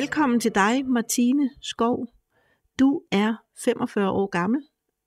[0.00, 2.06] Velkommen til dig, Martine Skov.
[2.78, 3.34] Du er
[3.64, 4.62] 45 år gammel,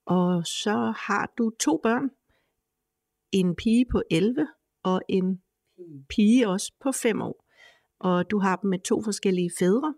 [0.05, 2.09] og så har du to børn.
[3.31, 4.47] En pige på 11
[4.83, 5.41] og en
[6.09, 7.45] pige også på 5 år.
[7.99, 9.95] Og du har dem med to forskellige fædre.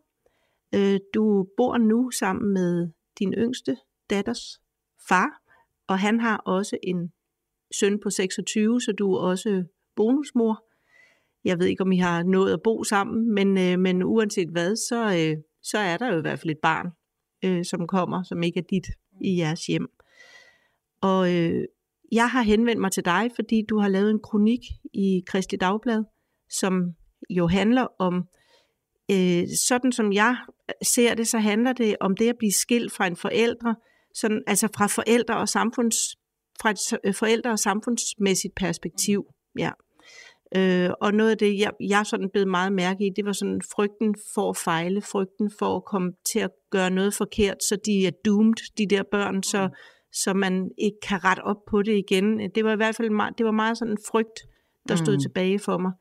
[0.76, 3.78] Øh, du bor nu sammen med din yngste
[4.10, 4.62] datters
[5.10, 5.42] far,
[5.88, 7.14] og han har også en
[7.80, 9.64] søn på 26, så du er også
[9.96, 10.65] bonusmor.
[11.46, 14.76] Jeg ved ikke, om I har nået at bo sammen, men, øh, men uanset hvad,
[14.76, 16.88] så, øh, så er der jo i hvert fald et barn,
[17.46, 18.88] øh, som kommer, som ikke er dit
[19.22, 19.88] i jeres hjem.
[21.02, 21.64] Og øh,
[22.12, 24.60] jeg har henvendt mig til dig, fordi du har lavet en kronik
[24.94, 26.04] i Kristelig Dagblad,
[26.50, 26.94] som
[27.30, 28.24] jo handler om,
[29.12, 30.38] øh, sådan som jeg
[30.84, 33.76] ser det, så handler det om det at blive skilt fra en forældre,
[34.14, 35.98] sådan, altså fra forældre og samfunds,
[36.62, 39.26] fra et øh, forældre- og samfundsmæssigt perspektiv.
[39.60, 39.72] Ja.
[40.56, 43.62] Øh, og noget af det, jeg, jeg sådan blev meget mærke i, det var sådan
[43.76, 48.08] frygten for at fejle, frygten for at komme til at gøre noget forkert, så de
[48.08, 49.70] er doomed, de der børn, så,
[50.12, 52.52] så man ikke kan rette op på det igen.
[52.56, 54.40] Det var i hvert fald meget, det var meget sådan en frygt,
[54.90, 55.22] der stod mm.
[55.22, 55.92] tilbage for mig.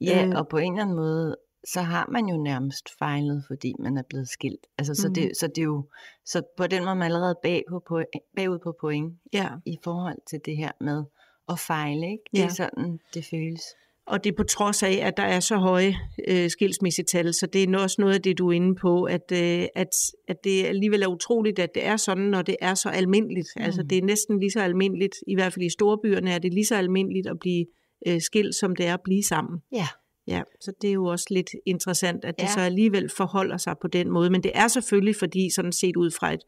[0.00, 3.74] Ja, øh, og på en eller anden måde, så har man jo nærmest fejlet, fordi
[3.78, 4.66] man er blevet skilt.
[4.78, 5.14] Altså, så, mm.
[5.14, 5.88] det, så det er jo,
[6.24, 8.02] så på den måde man er allerede bag på, på,
[8.36, 9.48] bagud på point ja.
[9.64, 11.04] i forhold til det her med
[11.48, 12.10] at fejle.
[12.10, 12.24] Ikke?
[12.32, 12.44] Det ja.
[12.44, 13.62] er sådan, det føles.
[14.06, 15.94] Og det er på trods af, at der er så høje
[16.28, 19.66] øh, skilsmissetal, så det er også noget af det, du er inde på, at, øh,
[19.74, 19.88] at,
[20.28, 23.48] at det alligevel er utroligt, at det er sådan, når det er så almindeligt.
[23.56, 23.62] Mm.
[23.62, 26.66] Altså det er næsten lige så almindeligt, i hvert fald i storbyerne er det lige
[26.66, 27.66] så almindeligt at blive
[28.06, 29.60] øh, skilt, som det er at blive sammen.
[29.72, 29.86] Ja.
[30.28, 32.52] Ja, så det er jo også lidt interessant, at det ja.
[32.52, 34.30] så alligevel forholder sig på den måde.
[34.30, 36.40] Men det er selvfølgelig, fordi sådan set ud fra et,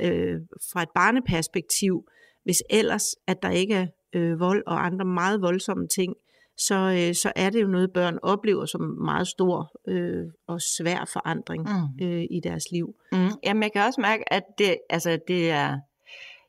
[0.00, 0.40] øh,
[0.72, 2.08] fra et barneperspektiv,
[2.44, 6.14] hvis ellers, at der ikke er øh, vold og andre meget voldsomme ting,
[6.58, 11.10] så, øh, så er det jo noget, børn oplever som meget stor øh, og svær
[11.12, 12.06] forandring mm.
[12.06, 12.94] øh, i deres liv.
[13.12, 13.28] Mm.
[13.44, 15.78] Jamen, jeg kan også mærke, at det, altså, det er,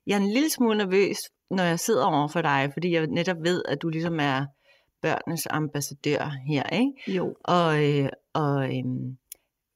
[0.08, 1.18] jeg er en lille smule nervøs,
[1.52, 4.46] når jeg sidder over for dig, fordi jeg netop ved, at du ligesom er
[5.02, 6.92] børnenes ambassadør her, ikke?
[7.08, 7.36] Jo.
[7.44, 8.84] Og, øh, og øh,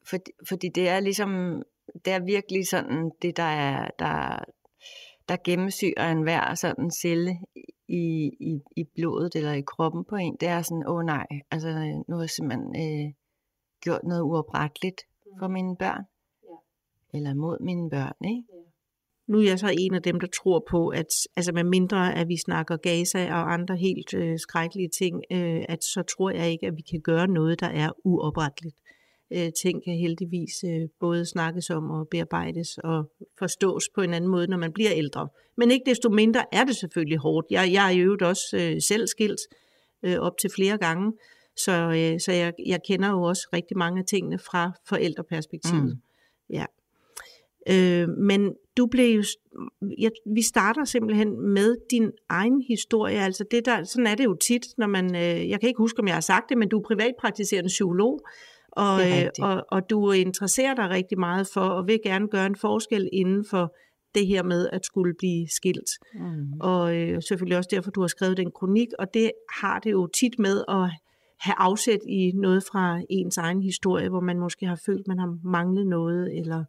[0.09, 0.17] for,
[0.49, 1.61] fordi det er ligesom,
[2.05, 4.43] det er virkelig sådan, det der er, der,
[5.29, 7.39] der gennemsyrer enhver sådan celle
[7.91, 11.27] i, i, i blodet eller i kroppen på en, det er sådan, åh oh, nej,
[11.51, 11.69] altså
[12.07, 13.13] nu har jeg simpelthen øh,
[13.83, 15.01] gjort noget uopretteligt
[15.39, 15.53] for mm.
[15.53, 16.03] mine børn.
[16.43, 17.17] Ja.
[17.17, 18.43] Eller mod mine børn, ikke?
[18.49, 18.61] Ja.
[19.27, 22.27] Nu er jeg så en af dem, der tror på, at altså med mindre at
[22.27, 26.67] vi snakker Gaza og andre helt øh, skrækkelige ting, øh, at så tror jeg ikke,
[26.67, 28.80] at vi kan gøre noget, der er uopretteligt
[29.33, 34.29] øh, ting kan heldigvis øh, både snakkes om og bearbejdes og forstås på en anden
[34.29, 35.27] måde, når man bliver ældre.
[35.57, 37.47] Men ikke desto mindre er det selvfølgelig hårdt.
[37.51, 39.41] Jeg, jeg er i øvrigt også øh, selv skilt
[40.03, 41.13] øh, op til flere gange,
[41.57, 45.85] så, øh, så jeg, jeg kender jo også rigtig mange af tingene fra forældreperspektivet.
[45.85, 46.01] Mm.
[46.49, 46.65] Ja.
[47.69, 49.23] Øh, men du blev jo,
[49.99, 54.35] ja, vi starter simpelthen med din egen historie, altså det der, sådan er det jo
[54.47, 56.77] tit, når man, øh, jeg kan ikke huske, om jeg har sagt det, men du
[56.79, 58.19] er privatpraktiserende psykolog,
[58.71, 62.55] og, øh, og, og du interesserer dig rigtig meget for, og vil gerne gøre en
[62.55, 63.75] forskel inden for
[64.15, 65.89] det her med at skulle blive skilt.
[66.13, 66.53] Mm.
[66.59, 69.31] Og øh, selvfølgelig også derfor, du har skrevet den kronik, og det
[69.61, 70.89] har det jo tit med at
[71.39, 75.37] have afsæt i noget fra ens egen historie, hvor man måske har følt, man har
[75.43, 76.63] manglet noget, eller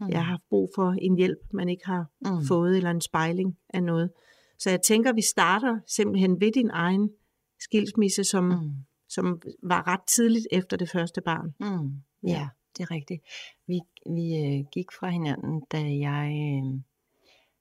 [0.00, 0.08] mm.
[0.08, 2.46] jeg har haft brug for en hjælp, man ikke har mm.
[2.48, 4.10] fået, eller en spejling af noget.
[4.58, 7.10] Så jeg tænker, vi starter simpelthen ved din egen
[7.60, 11.54] skilsmisse, som, mm som var ret tidligt efter det første barn.
[11.60, 12.28] Mm, ja.
[12.28, 13.22] ja, det er rigtigt.
[13.66, 16.80] Vi, vi øh, gik fra hinanden, da jeg, øh,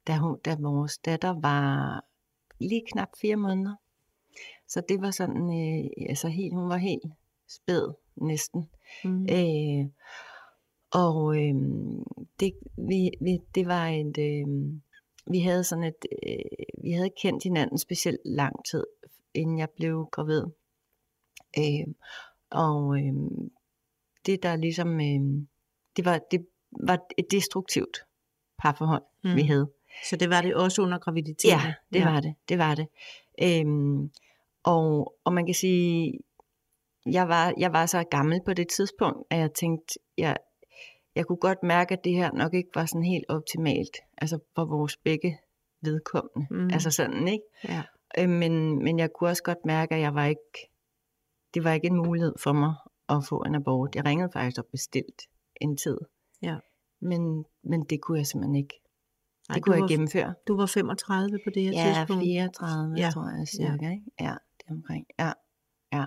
[0.07, 2.05] da, hun, da vores datter var
[2.59, 3.75] lige knap fire måneder.
[4.67, 7.03] Så det var sådan, øh, altså helt, hun var helt
[7.50, 8.69] spæd næsten.
[9.03, 9.23] Mm.
[9.29, 9.85] Øh,
[10.94, 11.55] og øh,
[12.39, 14.47] det, vi, vi, det var et, øh,
[15.31, 18.83] vi havde sådan et, øh, vi havde kendt hinanden specielt lang tid,
[19.33, 20.44] inden jeg blev gravid.
[21.57, 21.94] Øh,
[22.51, 23.13] og øh,
[24.25, 25.45] det der ligesom, øh,
[25.97, 27.97] det, var, det var et destruktivt
[28.59, 29.35] parforhold, mm.
[29.35, 29.71] vi havde.
[30.09, 31.59] Så det var det også under graviditeten?
[31.59, 32.11] Ja, det ja.
[32.11, 32.35] var det.
[32.50, 32.88] Det var det.
[33.41, 34.11] Øhm,
[34.63, 36.19] og, og man kan sige,
[37.05, 40.38] jeg var, jeg var så gammel på det tidspunkt, at jeg tænkte, jeg,
[41.15, 44.65] jeg kunne godt mærke, at det her nok ikke var sådan helt optimalt, altså for
[44.65, 45.38] vores begge
[45.81, 46.47] vedkommende.
[46.50, 46.69] Mm.
[46.73, 47.45] Altså sådan, ikke?
[47.63, 47.81] Ja.
[48.17, 50.69] Øh, men, men jeg kunne også godt mærke, at jeg var ikke,
[51.53, 52.73] det var ikke en mulighed for mig
[53.09, 53.95] at få en abort.
[53.95, 55.21] Jeg ringede faktisk og bestilt
[55.61, 55.97] en tid.
[56.41, 56.55] Ja.
[57.00, 58.81] Men, men det kunne jeg simpelthen ikke.
[59.50, 60.33] Ej, Det kunne du jeg var, gennemføre.
[60.47, 62.23] Du var 35 på det her Ja, tidspunkt.
[62.23, 63.03] 34, Ja.
[63.03, 63.09] ja.
[63.11, 63.89] tror jeg cirka.
[63.91, 64.03] Ikke?
[64.19, 65.05] Ja, det er omkring.
[65.19, 65.31] Ja,
[65.94, 66.05] ja.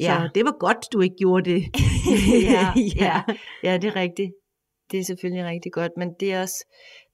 [0.00, 1.62] Så det var godt, du ikke gjorde det.
[2.52, 3.22] ja, ja.
[3.62, 4.32] ja, det er rigtigt.
[4.90, 6.64] Det er selvfølgelig rigtig godt, men det er også,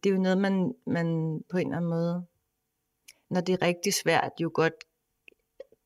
[0.03, 1.07] det er jo noget, man, man
[1.51, 2.27] på en eller anden måde,
[3.31, 4.73] når det er rigtig svært, jo godt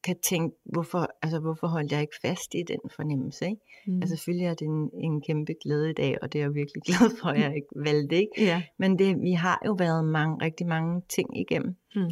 [0.09, 3.63] kan tænke, hvorfor, altså, hvorfor holdt jeg ikke fast i den fornemmelse, ikke?
[3.87, 3.97] Mm.
[4.03, 6.83] Altså selvfølgelig er det en, en kæmpe glæde i dag, og det er jeg virkelig
[6.83, 8.33] glad for, at jeg ikke valgte, ikke?
[8.39, 8.63] ja.
[8.79, 12.11] Men det, vi har jo været mange, rigtig mange ting igennem, Mm.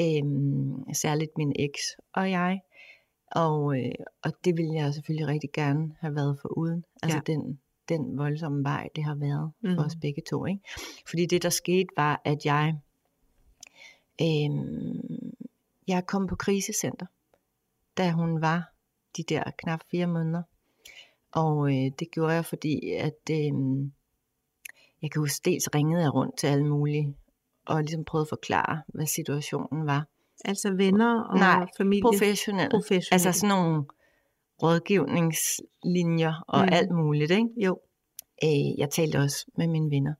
[0.00, 1.80] øhm, særligt min eks
[2.14, 2.60] og jeg,
[3.32, 3.92] og, øh,
[4.24, 6.84] og det ville jeg selvfølgelig rigtig gerne have været for uden.
[7.02, 7.32] Altså Ja.
[7.32, 7.58] den,
[7.88, 9.78] den voldsomme vej, det har været for Mhm.
[9.78, 10.46] os begge to.
[10.46, 10.60] Ikke?
[11.08, 12.74] Fordi det, der skete, var, at jeg,
[14.22, 15.32] øhm,
[15.88, 17.06] jeg kom på krisecenter,
[17.98, 18.72] da hun var
[19.16, 20.42] de der knap fire måneder.
[21.32, 23.52] Og øh, det gjorde jeg, fordi at øh,
[25.02, 27.14] jeg kan huske, dels ringede jeg rundt til alle mulige,
[27.66, 30.06] og ligesom prøvede at forklare, hvad situationen var.
[30.44, 32.02] Altså venner og Nej, familie.
[32.02, 32.70] Professionelle.
[32.70, 33.08] Professionelle.
[33.12, 33.84] Altså sådan nogle
[34.62, 36.68] rådgivningslinjer og Mm.
[36.72, 37.30] alt muligt.
[37.30, 37.48] Ikke?
[37.56, 37.80] Jo.
[38.44, 40.14] Øh, jeg talte også med mine venner,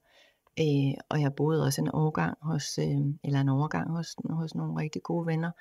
[0.59, 4.81] øh, og jeg boede også en overgang hos, øh, eller en overgang hos, hos nogle
[4.81, 5.51] rigtig gode venner,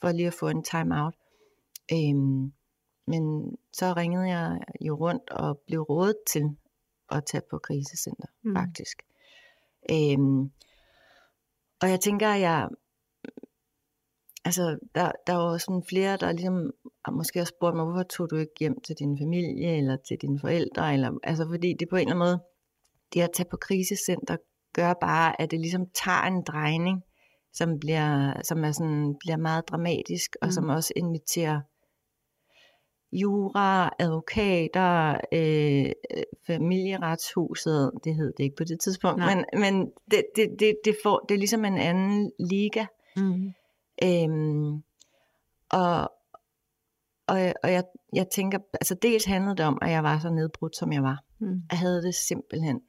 [0.00, 1.14] for lige at få en time out.
[1.92, 2.50] Øh,
[3.06, 6.56] men så ringede jeg jo rundt og blev rådet til
[7.10, 8.56] at tage på krisecenter, Mm.
[8.56, 9.02] faktisk.
[9.90, 10.18] Øh,
[11.82, 12.68] og jeg tænker, at jeg,
[14.44, 16.70] altså, der, der var sådan flere, der ligesom
[17.12, 20.40] måske har spurgt mig, hvorfor tog du ikke hjem til din familie, eller til dine
[20.40, 22.40] forældre, eller, altså fordi det på en eller anden måde,
[23.14, 24.36] det at tage på krisecenter,
[24.72, 27.02] gør bare, at det ligesom tager en drejning,
[27.52, 30.52] som bliver, som er sådan, bliver meget dramatisk, og mm.
[30.52, 31.60] som også inviterer
[33.12, 35.92] jura, advokater, øh,
[36.46, 39.34] familieretshuset, det hed det ikke på det tidspunkt, Nej.
[39.34, 43.52] men, men det, det, det, det, får, det er ligesom en anden liga, Mm.
[44.02, 44.82] Øhm,
[45.70, 46.12] og
[47.26, 50.76] og, og jeg, jeg tænker, altså dels handlede det om, at jeg var så nedbrudt,
[50.76, 51.24] som jeg var.
[51.38, 51.62] Mm.
[51.70, 52.80] Jeg havde det simpelthen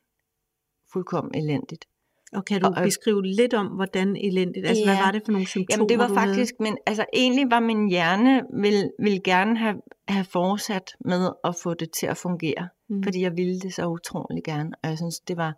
[0.93, 1.85] fuldkommen elendigt.
[2.33, 5.01] Og kan du Og- og- beskrive lidt om, hvordan elendigt, altså hvad Ja.
[5.03, 8.43] var det for nogle symptomer, Jamen det var faktisk, men altså egentlig var min hjerne,
[8.53, 12.69] ville, ville gerne have, have fortsat med at få det til at fungere.
[12.89, 13.03] Mm.
[13.03, 14.71] Fordi jeg ville det så utrolig gerne.
[14.83, 15.53] Og jeg synes, det var,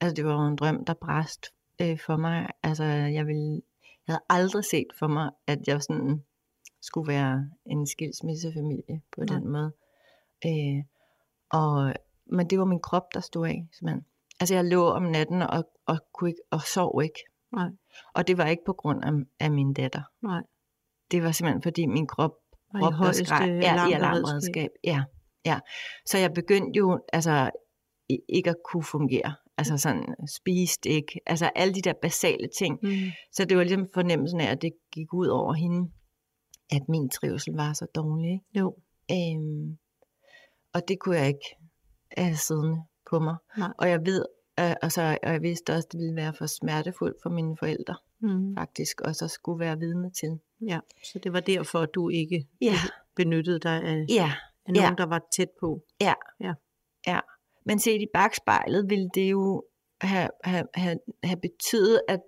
[0.00, 1.46] altså det var en drøm, der bræst
[1.80, 2.46] øh, for mig.
[2.62, 3.52] Altså jeg ville,
[4.06, 6.22] jeg havde aldrig set for mig, at jeg sådan
[6.82, 9.38] skulle være en skilsmissefamilie på Nej.
[9.38, 9.72] den måde.
[10.46, 10.84] Øh,
[11.52, 11.94] og,
[12.26, 14.04] men det var min krop, der stod af, simpelthen.
[14.40, 17.20] Altså jeg lå om natten og, og, kunne ikke, og sov ikke.
[17.52, 17.68] Nej.
[18.14, 19.12] Og det var ikke på grund af,
[19.46, 20.02] af min datter.
[20.22, 20.42] Nej.
[21.10, 22.34] Det var simpelthen fordi min krop
[22.74, 23.60] i råbte og skreg.
[23.62, 24.70] Ja, i alarmberedskab.
[24.84, 25.04] Ja,
[25.46, 25.60] ja.
[26.06, 27.50] Så jeg begyndte jo altså
[28.28, 29.34] ikke at kunne fungere.
[29.56, 31.20] Altså sådan, spiste ikke.
[31.26, 32.78] Altså alle de der basale ting.
[32.82, 32.90] Mm.
[33.32, 35.90] Så det var ligesom fornemmelsen af, at det gik ud over hende,
[36.70, 38.32] at min trivsel var så dårlig.
[38.32, 38.44] Ikke?
[38.58, 38.76] Jo.
[39.10, 39.78] Øhm,
[40.74, 41.56] og det kunne jeg ikke
[42.16, 43.36] have siddende på mig.
[43.58, 43.68] Nej.
[43.78, 44.24] Og jeg ved,
[44.60, 47.56] øh, og, så, og jeg vidste også, at det ville være for smertefuldt for mine
[47.58, 48.56] forældre, Mm.
[48.56, 50.38] faktisk, og så skulle være vidne til.
[50.66, 52.74] Ja, så det var derfor, at du ikke Ja,
[53.16, 54.32] benyttede dig af, ja,
[54.66, 54.94] af nogen, ja.
[54.98, 55.80] der var tæt på.
[56.00, 57.20] ja.
[57.66, 59.64] Men set i bagspejlet ville det jo
[60.00, 62.20] have, have, have, have betydet, at,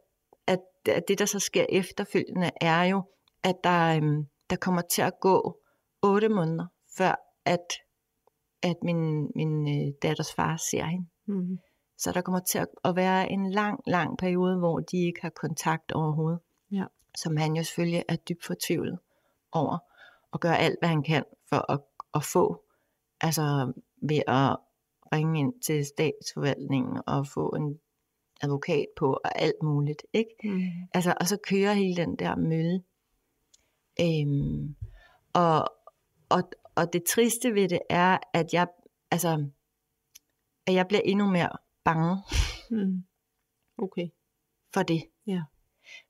[0.47, 3.03] at, at det, der så sker efterfølgende, er jo,
[3.45, 5.61] at der, øhm, der kommer til at gå
[6.03, 6.67] otte måneder,
[6.99, 7.15] før
[7.45, 7.67] at,
[8.63, 11.07] at min, min øh, datters far ser hende.
[11.27, 11.59] Mm.
[11.99, 15.31] Så der kommer til at, at være en lang, lang periode, hvor de ikke har
[15.31, 16.41] kontakt overhovedet.
[16.73, 16.85] Ja.
[17.17, 18.99] Som han jo selvfølgelig er dybt fortvivlet
[19.53, 19.79] over,
[20.33, 21.81] og gør alt, hvad han kan for at,
[22.15, 22.63] at få.
[23.21, 23.73] Altså
[24.03, 24.57] ved at
[25.13, 27.79] ringe ind til statsforvaltningen og få en
[28.43, 30.03] advokat på og alt muligt.
[30.13, 30.31] Ikke?
[30.45, 30.61] Mm.
[30.95, 32.83] Altså, og så kører hele den der mølle.
[34.01, 34.77] Øhm,
[35.33, 35.59] og,
[36.29, 36.43] og,
[36.77, 38.67] og det triste ved det er, at jeg,
[39.11, 39.49] altså,
[40.67, 41.49] at jeg bliver endnu mere
[41.85, 42.17] bange
[42.71, 43.03] Mm.
[43.79, 44.09] Okay.
[44.75, 45.03] for det.
[45.27, 45.43] Ja.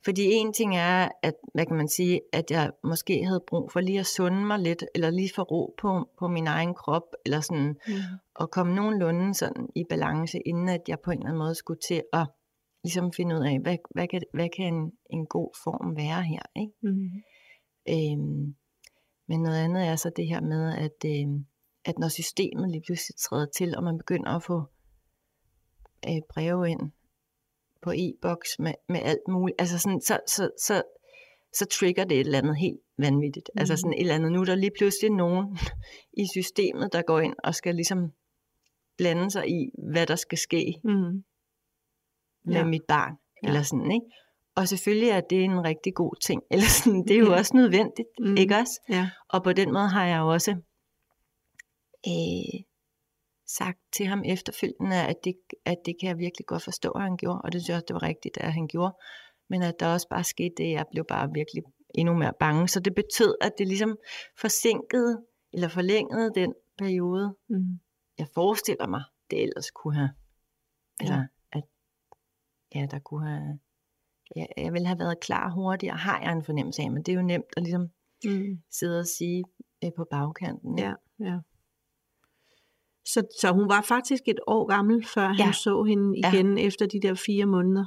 [0.04, 3.80] Fordi en ting er, at, hvad kan man sige, at jeg måske havde brug for
[3.80, 7.40] lige at sunde mig lidt, eller lige få ro på, på min egen krop, eller
[7.40, 7.94] sådan, Mm.
[8.34, 11.80] og komme nogenlunde sådan i balance, inden at jeg på en eller anden måde skulle
[11.88, 12.26] til at
[12.84, 16.42] ligesom finde ud af, hvad, hvad kan, hvad kan en, en god form være her,
[16.56, 16.72] ikke?
[16.82, 17.10] Mm.
[17.88, 18.56] Øhm,
[19.28, 21.46] men noget andet er så det her med, at, øhm,
[21.84, 24.62] at når systemet lige pludselig træder til, og man begynder at få
[26.08, 26.80] øh, breve ind
[27.82, 30.82] på e-boks med, med alt muligt, altså sådan, så, så, så,
[31.52, 33.50] så trigger det et eller andet helt vanvittigt.
[33.54, 33.58] Mm.
[33.60, 35.58] Altså sådan et eller andet, nu er der lige pludselig nogen
[36.22, 38.12] i systemet, der går ind og skal ligesom
[38.96, 41.24] blande sig i, hvad der skal ske Mm.
[42.44, 42.64] med Ja.
[42.64, 43.48] mit barn, Ja.
[43.48, 44.06] eller sådan, ikke?
[44.56, 47.38] Og selvfølgelig er det en rigtig god ting, eller sådan, det er jo Ja.
[47.38, 48.36] også nødvendigt, Mm.
[48.36, 48.80] ikke også?
[48.88, 49.10] Ja.
[49.28, 50.50] Og på den måde har jeg jo også
[52.08, 52.60] øh,
[53.46, 55.34] sagt til ham efterfølgende, at det,
[55.64, 57.84] at det kan jeg virkelig godt forstå, at han gjorde, og det synes jeg også,
[57.88, 58.94] det var rigtigt, at han gjorde.
[59.50, 61.62] Men at der også bare skete det, jeg blev bare virkelig
[61.94, 62.68] endnu mere bange.
[62.68, 63.96] Så det betød, at det ligesom
[64.40, 65.22] forsinkede,
[65.52, 67.80] eller forlængede den periode, Mm.
[68.18, 70.10] jeg forestiller mig, det ellers kunne have.
[71.00, 71.22] Altså, Ja.
[71.52, 71.62] at
[72.74, 73.58] ja, der kunne have,
[74.36, 77.16] jeg, jeg ville have været klar hurtigere, har jeg en fornemmelse af, men det er
[77.16, 77.88] jo nemt at ligesom
[78.24, 78.58] Mm.
[78.70, 79.44] sidde og sige
[79.84, 80.78] øh, på bagkanten.
[80.78, 81.38] Ja, ja.
[83.04, 85.52] Så, så hun var faktisk et år gammel, før han Ja.
[85.52, 86.32] så hende Ja.
[86.32, 87.84] igen efter de der fire måneder.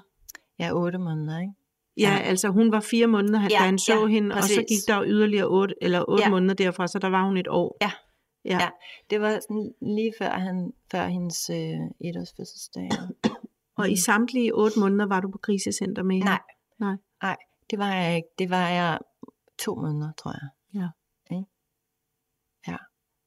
[0.59, 1.53] Er otte måneder, ikke?
[1.97, 2.19] Ja, Ja.
[2.19, 4.67] altså hun var fire måneder, da Ja, han så ja, hende, og så præcis.
[4.69, 6.29] gik der yderligere otte, eller otte Ja.
[6.29, 7.77] måneder derfra, så der var hun et år.
[7.81, 7.91] Ja.
[8.45, 8.57] Ja.
[8.61, 8.69] Ja.
[9.09, 11.79] Det var sådan lige før, han, før hendes øh,
[12.09, 12.89] etårs fødselsdag.
[13.79, 16.19] Og i samtlige otte måneder var du på krisecenter med?
[16.19, 16.41] Nej.
[16.79, 16.95] Nej.
[17.21, 17.37] Nej,
[17.69, 18.27] det var jeg ikke.
[18.39, 18.99] Det var jeg
[19.59, 20.49] to måneder, tror jeg.
[20.81, 20.89] Ja.
[21.35, 21.49] Ikke?
[22.67, 22.77] Ja.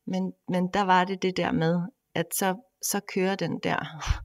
[0.07, 1.81] Men, men der var det det der med,
[2.15, 3.79] at så, så kører den der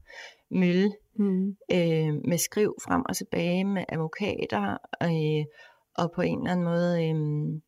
[0.62, 1.58] mølle Mm.
[1.72, 5.46] øh, med skriv frem og tilbage med advokater, øh,
[5.96, 7.62] og på en eller anden måde, øh,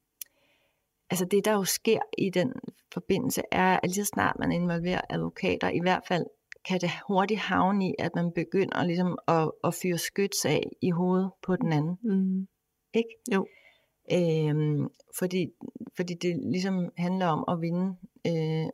[1.09, 2.53] altså det der jo sker i den
[2.93, 6.25] forbindelse, er, at lige så snart man involverer advokater, i hvert fald
[6.67, 10.89] kan det hurtigt havne i, at man begynder ligesom at, at fyre skyts af i
[10.89, 11.97] hovedet på den anden.
[12.03, 12.47] Mm.
[12.93, 13.09] Ikke?
[13.33, 13.47] Jo.
[14.11, 14.87] Øhm,
[15.19, 15.47] fordi,
[15.95, 17.97] fordi det ligesom handler om at vinde
[18.27, 18.69] øh,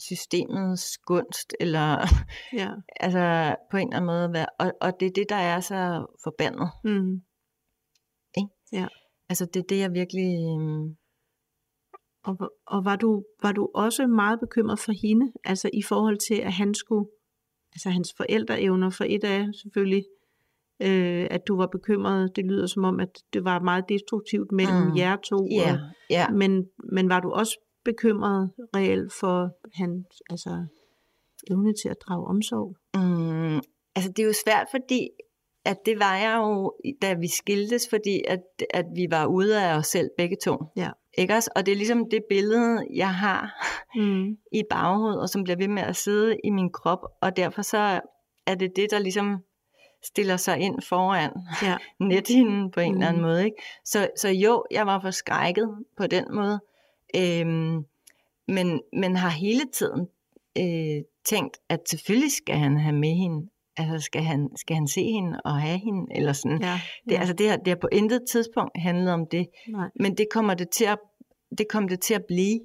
[0.00, 2.06] systemets gunst, eller
[2.52, 2.68] Ja.
[3.04, 6.70] altså på en eller anden måde, og, og det er det, der er så forbandet.
[6.84, 7.22] Mm.
[9.28, 10.28] Altså det er det, jeg virkelig...
[10.50, 10.96] øhm,
[12.24, 16.34] Og, og var, du, var du også meget bekymret for hende, altså i forhold til,
[16.34, 17.10] at han skulle,
[17.72, 20.04] altså hans forældreevner for et af selvfølgelig,
[20.82, 24.82] øh, at du var bekymret, det lyder som om, at det var meget destruktivt mellem
[24.86, 24.96] Mm.
[24.96, 25.78] jer to, og,
[26.10, 26.28] ja.
[26.30, 30.66] men, men var du også bekymret reelt for hans altså,
[31.50, 32.76] evne til at drage omsorg?
[32.94, 33.60] Mm,
[33.96, 35.08] altså det er jo svært, fordi
[35.64, 39.76] at det var jeg jo, da vi skiltes, fordi at, at vi var ude af
[39.78, 40.56] os selv begge to.
[40.76, 40.90] Ja.
[41.18, 41.50] Ikke også?
[41.56, 44.38] Og det er ligesom det billede, jeg har Mm.
[44.52, 48.00] i baghovedet, og som bliver ved med at sidde i min krop, og derfor så
[48.46, 49.38] er det det, der ligesom
[50.04, 51.30] stiller sig ind foran
[51.62, 51.76] Ja.
[52.08, 52.94] nethinden på en mm.
[52.96, 53.30] eller anden Mhm.
[53.30, 53.44] måde.
[53.44, 53.56] Ikke?
[53.84, 56.60] Så, så jo, jeg var forskrækket på den måde,
[57.16, 57.84] øhm,
[58.48, 60.08] men, men har hele tiden
[60.58, 63.48] øh, tænkt, at selvfølgelig skal han have med hende,
[63.82, 66.62] altså skal han, skal han se hende og have hende, eller sådan.
[66.62, 70.16] Ja, Det, altså det, har, det har på intet tidspunkt handlet om det, Nej, men
[70.16, 70.98] det kommer det til at,
[71.58, 72.60] det kommer det til at blive.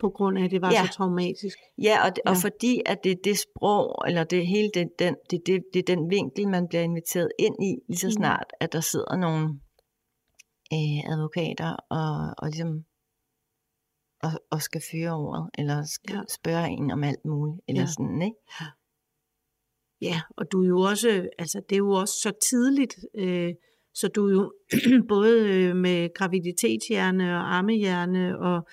[0.00, 0.86] på grund af, at det var Ja.
[0.86, 1.58] så traumatisk.
[1.82, 2.40] Ja, og, det, og Ja.
[2.48, 5.96] fordi at det er det sprog, eller det hele det, den, det, det, det er
[5.96, 8.12] den vinkel, man bliver inviteret ind i, lige så Mhm.
[8.12, 9.44] snart, at der sidder nogle
[10.72, 12.84] øh, advokater og, og ligesom
[14.22, 16.18] og, og skal føre ordet, eller skal Ja.
[16.18, 16.24] ja.
[16.40, 17.86] spørge en om alt muligt, eller Ja.
[17.86, 17.92] ja.
[17.92, 18.36] sådan, ikke?
[20.00, 23.52] Ja, og du er jo også, altså det er jo også så tidligt, øh,
[23.94, 24.52] så du er jo
[25.14, 28.66] både øh, med graviditetshjerne og ammehjerne, og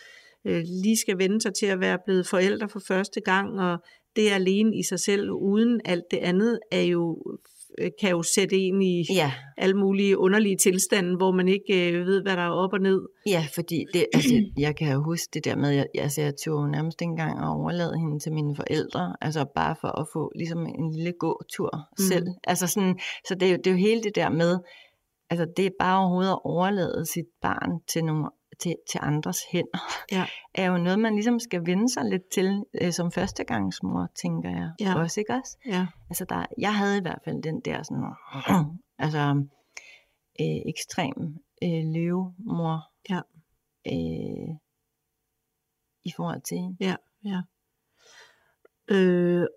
[0.47, 3.77] øh, lige skal vende sig til at være blevet forældre for første gang, og
[4.15, 7.23] det alene i sig selv, uden alt det andet, er jo,
[8.01, 12.21] kan jo sætte en i Ja, alle mulige underlige tilstande, hvor man ikke øh, ved,
[12.21, 13.01] hvad der er op og ned.
[13.27, 16.33] ja fordi det, altså, jeg kan jo huske det der med, at jeg, altså, jeg
[16.45, 20.65] tog nærmest engang at overlade hende til mine forældre, altså bare for at få ligesom
[20.65, 22.03] en lille gåtur Mm.
[22.03, 22.07] mm.
[22.11, 22.27] selv.
[22.43, 24.59] Altså sådan, så det er, jo, det er jo hele det der med,
[25.29, 28.25] altså det er bare overhovedet at overlade sit barn til nogle
[28.59, 29.79] til, til andres hænder,
[30.11, 30.25] Ja.
[30.55, 34.71] er jo noget, man ligesom skal vende sig lidt til øh, som førstegangsmor, tænker jeg
[34.79, 34.99] Ja.
[34.99, 35.57] også, ikke også?
[35.65, 38.03] Ja, Altså der, jeg havde i hvert fald den der sådan,
[39.05, 39.45] altså
[40.41, 41.13] øh, ekstrem
[41.63, 42.79] øh, løvemor
[43.09, 43.19] Ja.
[43.87, 44.55] øh,
[46.05, 46.77] i forhold til hende.
[46.79, 46.95] ja,
[47.25, 47.41] ja.
[48.91, 49.47] Øh,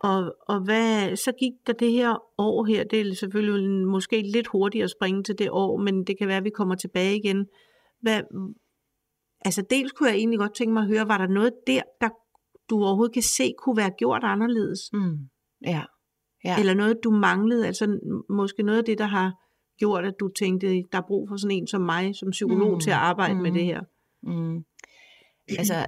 [0.00, 4.46] og, og hvad, så gik der det her år her, det er selvfølgelig måske lidt
[4.46, 7.46] hurtigt at springe til det år, men det kan være, at vi kommer tilbage igen.
[8.00, 8.22] Hvad,
[9.44, 12.08] altså dels kunne jeg egentlig godt tænke mig at høre, var der noget der, der
[12.70, 14.80] du overhovedet kan se kunne være gjort anderledes?
[14.92, 15.18] Mm.
[15.66, 15.82] Ja.
[16.44, 16.58] Ja.
[16.58, 17.66] Eller noget, du manglede?
[17.66, 17.98] Altså
[18.28, 19.32] måske noget af det, der har
[19.78, 22.80] gjort, at du tænkte, der er brug for sådan en som mig, som psykolog, Mm,
[22.80, 23.54] til at arbejde med mm.
[23.54, 23.80] det her.
[24.22, 24.64] Mm.
[25.58, 25.86] Altså,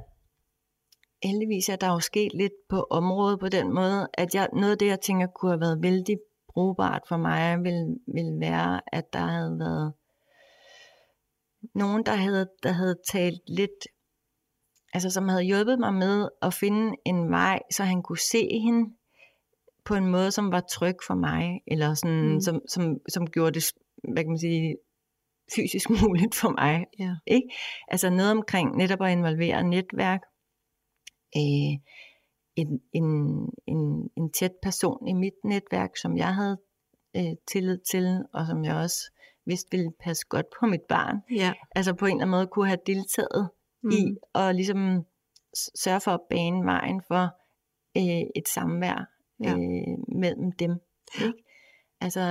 [1.22, 4.78] heldigvis er der jo sket lidt på området på den måde, at jeg, noget af
[4.78, 9.26] det, jeg tænker kunne have været vældig brugbart for mig, vil, vil være, at der
[9.26, 9.92] havde været
[11.74, 13.86] nogen, der havde, der havde talt lidt,
[14.92, 18.94] altså som havde hjulpet mig med at finde en vej, så han kunne se hende
[19.84, 22.40] på en måde, som var tryg for mig, eller sådan, mm.
[22.40, 23.64] som, som, som gjorde det,
[24.12, 24.76] hvad kan man sige,
[25.56, 26.86] fysisk muligt for mig.
[26.98, 27.14] Ja.
[27.26, 27.48] Ikke?
[27.88, 30.20] Altså noget omkring netop at involvere netværk,
[31.36, 31.74] øh,
[32.56, 33.06] en, en,
[33.66, 36.58] en, en tæt person i mit netværk, som jeg havde
[37.16, 39.12] øh, tillid til, og som jeg også
[39.48, 41.16] vidste ville passe godt på mit barn.
[41.30, 41.52] Ja.
[41.74, 43.50] Altså på en eller anden måde kunne have deltaget
[43.82, 43.90] mm.
[43.90, 45.04] i at ligesom
[45.74, 47.24] sørge for at bane vejen for
[47.96, 49.10] øh, et samvær
[49.44, 49.52] ja.
[49.52, 50.80] øh, mellem dem.
[51.20, 51.26] Ja.
[51.26, 51.44] Ikke?
[52.00, 52.22] Altså,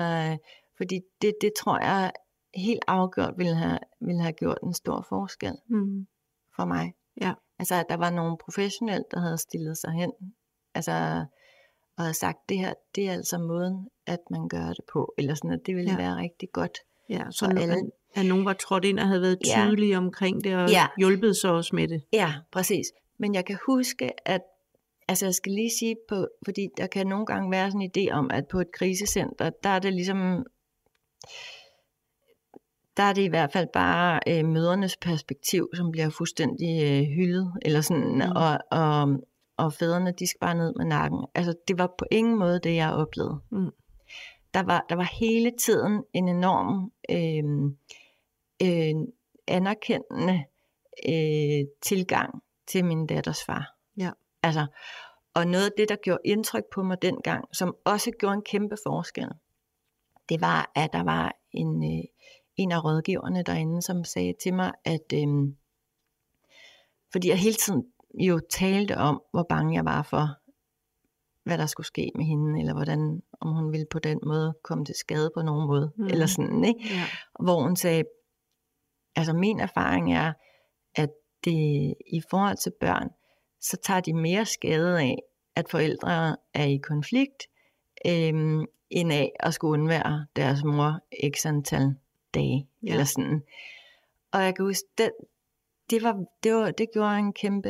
[0.77, 2.11] fordi det, det tror jeg
[2.55, 6.07] helt afgjort ville have, ville have gjort en stor forskel mm.
[6.55, 6.93] for mig.
[7.21, 7.33] Ja.
[7.59, 10.11] Altså, at der var nogle professionelle, der havde stillet sig hen,
[10.73, 11.25] altså,
[11.97, 15.33] og havde sagt, det her, det er altså måden, at man gør det på, eller
[15.35, 15.97] sådan, at det ville ja.
[15.97, 16.77] være rigtig godt.
[17.09, 17.73] Ja, så no, alle.
[17.73, 17.83] At,
[18.15, 19.97] at nogen var trådt ind og havde været tydelige ja.
[19.97, 20.87] omkring det, og ja.
[20.97, 22.03] hjulpet så også med det.
[22.13, 22.85] Ja, præcis.
[23.19, 24.41] Men jeg kan huske, at
[25.09, 28.11] Altså jeg skal lige sige, på, fordi der kan nogle gange være sådan en idé
[28.11, 30.45] om, at på et krisecenter, der er det ligesom,
[32.97, 37.53] der er det i hvert fald bare øh, mødernes perspektiv, som bliver fuldstændig øh, hyldet,
[37.61, 38.31] eller sådan, mm.
[38.35, 39.23] og, og,
[39.57, 41.25] og fædrene, de skal bare ned med nakken.
[41.35, 43.39] Altså det var på ingen måde det, jeg oplevede.
[43.51, 43.71] Mm.
[44.57, 47.43] Der, var, der var hele tiden en enorm øh,
[48.63, 48.95] øh,
[49.47, 50.45] anerkendende
[51.09, 53.75] øh, tilgang til min datters far.
[53.97, 54.11] Ja.
[54.43, 54.65] Altså,
[55.33, 58.75] og noget af det, der gjorde indtryk på mig dengang, som også gjorde en kæmpe
[58.85, 59.29] forskel,
[60.29, 62.03] det var, at der var en, øh,
[62.55, 65.27] en af rådgiverne derinde, som sagde til mig, at øh,
[67.11, 67.83] fordi jeg hele tiden
[68.19, 70.46] jo talte om, hvor bange jeg var for,
[71.47, 74.85] hvad der skulle ske med hende, eller hvordan, om hun ville på den måde komme
[74.85, 76.05] til skade på nogen måde, mm.
[76.05, 76.79] eller sådan, ikke?
[76.83, 77.03] Ja.
[77.43, 78.03] Hvor hun sagde,
[79.15, 80.33] altså min erfaring er,
[80.95, 81.09] at
[81.45, 83.09] det i forhold til børn,
[83.61, 85.17] så tager de mere skade af,
[85.55, 87.43] at forældre er i konflikt,
[88.07, 90.99] øhm, end af at skulle undvære deres mor
[91.35, 91.95] x antal
[92.33, 92.91] dage, ja.
[92.91, 93.41] eller sådan.
[94.31, 95.11] Og jeg kan huske, det,
[95.89, 97.69] det, var, det, var, det gjorde en kæmpe,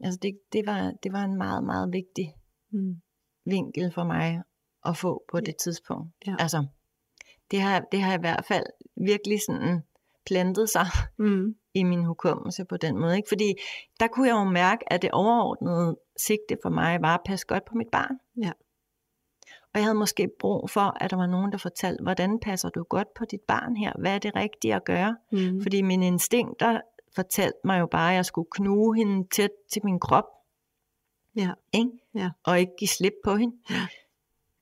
[0.00, 2.34] altså det, det, var, det var en meget, meget vigtig
[2.70, 2.96] mm.
[3.46, 4.42] Vinkel for mig
[4.84, 6.08] at få på det tidspunkt.
[6.26, 6.36] Ja.
[6.38, 6.66] Altså,
[7.50, 9.82] det har, det har i hvert fald virkelig sådan
[10.26, 10.86] plantet sig
[11.18, 11.56] mm.
[11.74, 13.16] i min hukommelse på den måde.
[13.16, 13.28] Ikke?
[13.28, 13.54] Fordi
[14.00, 17.64] der kunne jeg jo mærke, at det overordnede sigte for mig var at passe godt
[17.64, 18.18] på mit barn.
[18.42, 18.52] Ja.
[19.74, 22.82] Og jeg havde måske brug for, at der var nogen, der fortalte, hvordan passer du
[22.82, 23.92] godt på dit barn her?
[23.98, 25.16] Hvad er det rigtige at gøre?
[25.32, 25.62] Mm.
[25.62, 26.80] Fordi mine instinkter
[27.14, 30.24] fortalte mig jo bare, at jeg skulle knuge hende tæt til min krop.
[31.36, 31.50] Ja.
[31.74, 31.90] Ikke?
[32.16, 32.30] Ja.
[32.44, 33.56] Og ikke give slip på hende.
[33.70, 33.86] Ja.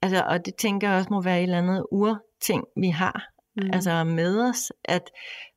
[0.03, 3.71] Altså, og det tænker jeg også må være et eller andet urting, vi har Mm.
[3.73, 5.11] altså med os, at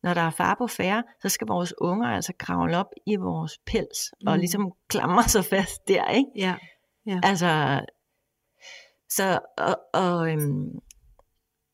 [0.03, 3.60] når der er far på færre, så skal vores unger altså kravle op i vores
[3.65, 4.27] pels, mm.
[4.27, 6.29] og ligesom klamre sig fast der, ikke?
[6.36, 6.55] Ja.
[7.05, 7.19] ja.
[7.23, 7.81] Altså,
[9.10, 10.79] så, og, og, øhm,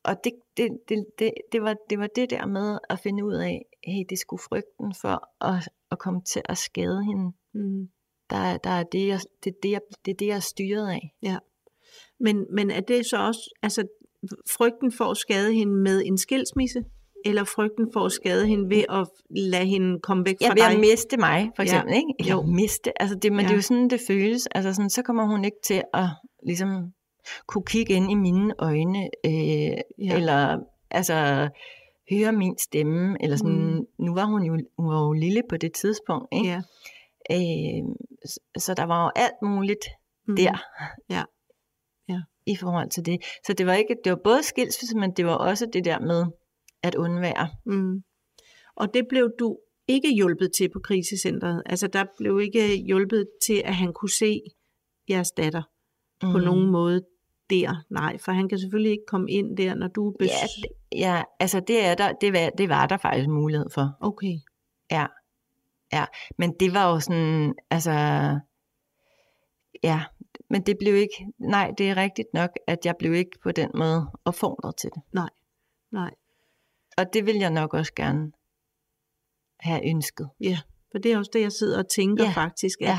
[0.04, 3.34] og det, det, det, det, det, var, det var det der med at finde ud
[3.34, 7.34] af, hey, det skulle frygten for at, at komme til at skade hende.
[7.54, 7.90] Mm.
[8.30, 11.14] Der, der er det, jeg, det, det, jeg, det er det, jeg er styret af.
[11.24, 11.38] Ja.
[12.20, 13.84] Men, men er det så også, altså
[14.58, 16.84] frygten for at skade hende med en skilsmisse,
[17.26, 20.62] eller frygten for at skade hende ved at lade hende komme væk ja, fra dig?
[20.62, 21.92] Ja, ved at miste mig, for eksempel.
[21.92, 21.98] Ja.
[21.98, 22.32] Ikke?
[22.32, 22.42] Jo.
[22.42, 23.44] miste, altså det, men ja.
[23.44, 23.56] det er Ja.
[23.56, 24.48] jo sådan, det føles.
[24.48, 26.08] Altså sådan, så kommer hun ikke til at
[26.46, 26.70] ligesom
[27.48, 30.16] kunne kigge ind i mine øjne, øh, ja.
[30.18, 30.58] eller
[30.92, 31.50] altså
[32.12, 34.06] høre min stemme, eller sådan, mm.
[34.06, 36.48] nu var hun jo, hun var jo lille på det tidspunkt, ikke?
[36.48, 36.62] Ja.
[37.32, 37.84] Øh,
[38.58, 39.86] så, der var jo alt muligt
[40.28, 40.36] Mm.
[40.36, 40.58] der.
[41.10, 41.24] Ja.
[42.10, 42.22] Ja.
[42.46, 43.20] I forhold til det.
[43.46, 46.26] Så det var ikke, det var både skilsmisse, men det var også det der med
[46.84, 47.50] at undvære.
[47.66, 48.04] Mm.
[48.76, 49.58] Og det blev du
[49.88, 51.64] ikke hjulpet til på krisecentret.
[51.66, 54.42] Altså der blev ikke hjulpet til, at han kunne se
[55.10, 55.64] jeres datter
[56.24, 56.32] mm.
[56.32, 57.02] på nogen måde
[57.50, 57.84] der.
[57.90, 60.30] Nej, for han kan selvfølgelig ikke komme ind der, når du er bes...
[60.30, 63.98] Ja, ja, altså det, er der, det, var, det var der faktisk mulighed for.
[64.02, 64.36] Okay.
[64.92, 65.06] Ja.
[65.94, 66.06] Ja.
[66.38, 67.92] Men det var jo sådan, altså,
[69.84, 70.04] ja,
[70.50, 73.72] men det blev ikke, nej, det er rigtigt nok, at jeg blev ikke på den
[73.76, 75.02] måde opfordret til det.
[75.14, 75.30] Nej.
[75.92, 76.12] Nej.
[76.98, 78.32] Og det vil jeg nok også gerne
[79.60, 80.30] have ønsket.
[80.42, 80.60] Ja,
[80.92, 82.30] for det er også det, jeg sidder og tænker Ja.
[82.32, 82.98] faktisk, at,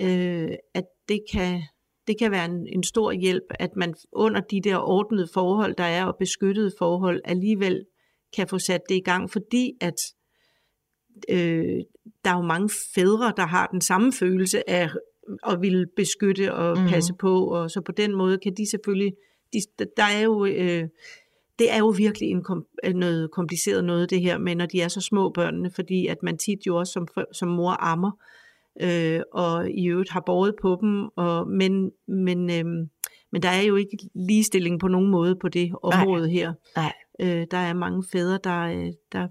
[0.00, 0.06] Ja.
[0.06, 1.62] øh, at det kan,
[2.06, 5.84] det kan være en, en stor hjælp, at man under de der ordnede forhold, der
[5.84, 7.86] er, og beskyttede forhold, alligevel
[8.36, 9.94] kan få sat det i gang, fordi at
[11.28, 11.80] øh,
[12.24, 14.90] der er jo mange fædre, der har den samme følelse af
[15.46, 16.88] at ville beskytte og Mhm.
[16.88, 19.12] passe på, og så på den måde kan de selvfølgelig,
[19.52, 19.58] de,
[19.96, 20.88] der er jo, øh,
[21.58, 24.88] det er jo virkelig en kom, noget kompliceret noget det her med, når de er
[24.88, 28.10] så små børnene, fordi at man tit jo også som, som mor ammer,
[28.82, 32.86] øh, og i øvrigt har båret på dem, og, men, men, øh,
[33.32, 36.52] men der er jo ikke ligestilling på nogen måde på det område her.
[36.76, 36.92] Nej.
[37.20, 39.28] Øh, der er mange fædre, der, øh, der,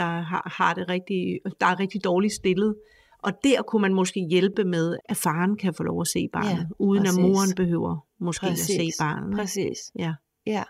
[0.00, 2.76] der har, har det rigtig, der er rigtig dårligt stillet.
[3.22, 6.50] Og der kunne man måske hjælpe med, at faren kan få lov at se barnet,
[6.50, 7.18] Ja, uden præcis.
[7.18, 8.70] at moren behøver måske Præcis.
[8.70, 9.36] at se barnet.
[9.38, 9.78] Præcis.
[9.98, 10.12] Ja.
[10.46, 10.62] Ja,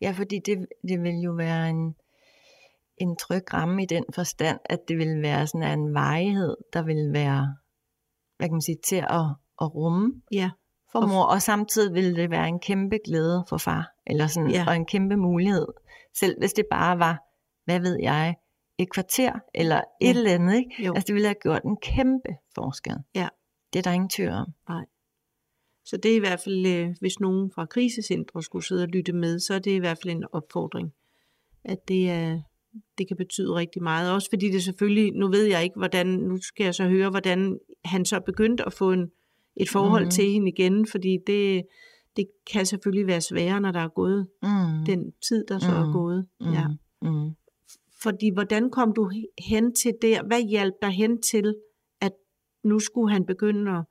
[0.00, 1.94] ja fordi det, det vil jo være en,
[2.98, 7.12] en tryg ramme i den forstand, at det vil være sådan en varighed, der vil
[7.12, 7.56] være,
[8.36, 9.26] hvad kan man sige, til at,
[9.60, 10.50] at rumme Ja.
[10.92, 14.50] for Og- mor, og samtidig vil det være en kæmpe glæde for far, eller sådan,
[14.50, 14.64] Ja.
[14.68, 15.66] og en kæmpe mulighed.
[16.18, 17.22] Selv hvis det bare var,
[17.64, 18.34] hvad ved jeg,
[18.78, 20.10] et kvarter, eller et Ja.
[20.10, 20.84] eller andet, ikke?
[20.84, 20.92] Jo.
[20.94, 22.96] Altså det ville have gjort en kæmpe forskel.
[23.14, 23.28] Ja.
[23.72, 24.46] Det er der ingen tvivl om.
[25.84, 29.12] Så det er i hvert fald, øh, hvis nogen fra krisecentre skulle sidde og lytte
[29.12, 30.92] med, så er det i hvert fald en opfordring,
[31.64, 32.40] at det, er,
[32.98, 34.12] det kan betyde rigtig meget.
[34.12, 37.58] Også fordi det selvfølgelig, nu ved jeg ikke, hvordan, nu skal jeg så høre, hvordan
[37.84, 39.10] han så begyndte at få en,
[39.56, 40.06] et forhold Mhm.
[40.06, 40.10] mm.
[40.10, 41.62] til hende igen, fordi det,
[42.16, 44.84] det kan selvfølgelig være sværere, når der er gået Mm.
[44.86, 45.76] den tid, der så mm.
[45.76, 45.92] er Mm.
[45.92, 46.26] gået.
[46.40, 46.52] mm.
[46.52, 46.66] Ja.
[47.02, 47.30] Mm.
[48.06, 49.10] Fordi hvordan kom du
[49.48, 50.26] hen til der?
[50.26, 51.56] Hvad hjalp dig hen til,
[52.00, 52.12] at
[52.64, 53.84] nu skulle han begynde at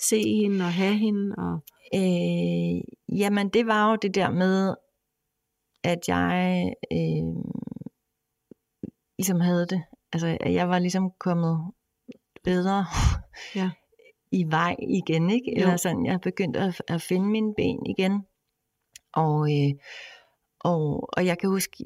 [0.00, 1.34] se hende og have hende?
[1.38, 1.54] Og...
[1.94, 2.80] Øh,
[3.20, 4.74] jamen, det var jo det der med,
[5.84, 7.34] at jeg øh,
[9.18, 9.82] ligesom havde det.
[10.12, 11.72] Altså, at jeg var ligesom kommet
[12.44, 12.84] bedre
[13.54, 13.70] Ja.
[14.32, 15.50] i vej igen, ikke?
[15.56, 15.62] Jo.
[15.62, 18.26] Eller sådan, jeg begyndte at, at finde mine ben igen.
[19.12, 19.72] Og, øh,
[20.60, 21.84] og, og jeg kan huske,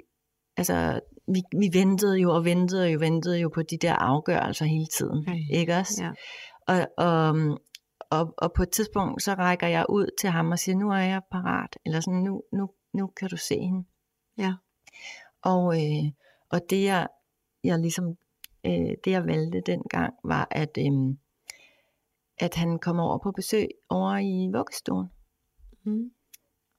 [0.57, 1.01] altså,
[1.35, 5.29] vi, vi ventede jo og ventede og ventede jo på de der afgørelser hele tiden,
[5.29, 6.03] Ej, ikke også?
[6.05, 6.11] Ja.
[6.67, 7.37] Og, og,
[8.11, 10.99] og, og på et tidspunkt, så rækker jeg ud til ham og siger, nu er
[10.99, 13.85] jeg parat, eller sådan, nu, nu, nu kan du se hende.
[14.39, 14.55] Ja.
[15.43, 16.13] Og, øh,
[16.51, 17.07] og det jeg,
[17.65, 18.17] jeg ligesom,
[18.65, 21.17] øh, det jeg valgte dengang, var at, øh,
[22.39, 25.07] at han kom over på besøg over i vuggestuen.
[25.83, 26.11] Mm.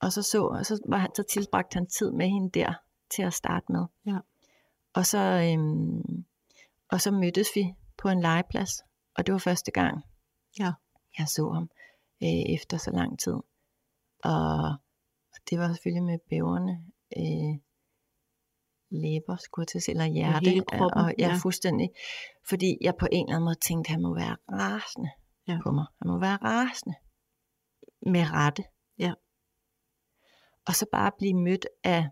[0.02, 2.74] Og så, så, og så, var han, så tilbragte han tid med hende der
[3.10, 3.86] til at starte med.
[4.06, 4.18] Ja.
[4.94, 6.26] Og så, øhm,
[6.92, 8.72] og så mødtes vi på en legeplads,
[9.18, 10.04] og det var første gang,
[10.60, 10.72] Ja.
[11.20, 11.70] jeg så ham
[12.24, 13.34] øh, efter så lang tid.
[14.24, 14.70] Og,
[15.34, 16.72] og det var selvfølgelig med bæverne
[17.18, 17.60] øh,
[19.02, 20.50] læber, skulle jeg til eller hjerte.
[20.50, 21.36] hele kroppen, og, ja, ja.
[21.44, 21.90] fuldstændig.
[22.50, 25.10] Fordi jeg på en eller anden måde tænkte, at han må være rasende
[25.48, 25.60] Ja.
[25.64, 25.86] på mig.
[26.02, 26.96] Han må være rasende.
[28.02, 28.64] Med rette.
[29.00, 29.14] Ja.
[30.68, 32.10] Og så bare blive mødt af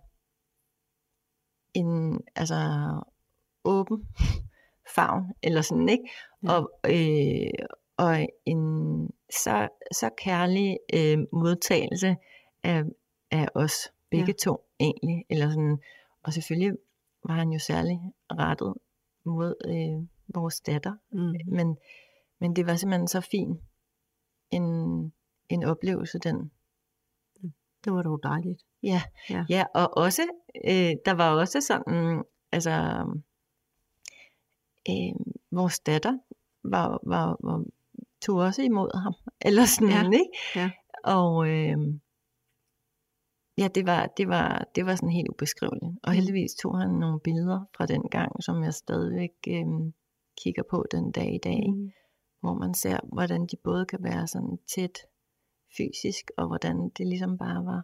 [1.77, 2.55] en altså
[3.63, 4.07] åben
[4.95, 6.09] favn, eller sådan, ikke?
[6.43, 6.51] Ja.
[6.51, 8.61] Og, øh, og en
[9.43, 12.15] så, så kærlig øh, modtagelse
[12.63, 12.83] af,
[13.31, 13.73] af os
[14.11, 14.33] begge Ja.
[14.43, 15.25] to, egentlig.
[15.29, 15.79] Eller sådan,
[16.23, 16.77] og selvfølgelig
[17.23, 17.99] var han jo særlig
[18.31, 18.73] rettet
[19.23, 21.35] mod øh, vores datter, Mm.
[21.55, 21.77] men,
[22.39, 23.59] men det var simpelthen så fin
[24.51, 24.63] en,
[25.49, 26.51] en oplevelse, den.
[27.85, 28.61] Det var dog dejligt.
[28.83, 29.45] Ja, Ja.
[29.49, 30.21] ja og også,
[30.65, 32.71] øh, der var også sådan, altså,
[34.89, 35.15] øh,
[35.51, 36.17] vores datter
[36.63, 37.63] var, var, var,
[38.21, 39.13] tog også imod ham,
[39.47, 40.29] eller sådan, Ja, ikke?
[40.55, 40.71] ja.
[41.03, 41.77] Og øh,
[43.57, 45.83] ja, det var, det, var, det var sådan helt ubeskriveligt.
[46.03, 46.15] Og Mm.
[46.15, 49.65] heldigvis tog han nogle billeder fra den gang, som jeg stadigvæk øh,
[50.43, 51.63] kigger på den dag i dag.
[51.73, 51.91] Mm.
[52.39, 54.97] hvor man ser, hvordan de både kan være sådan tæt
[55.77, 57.83] fysisk, og hvordan det ligesom bare var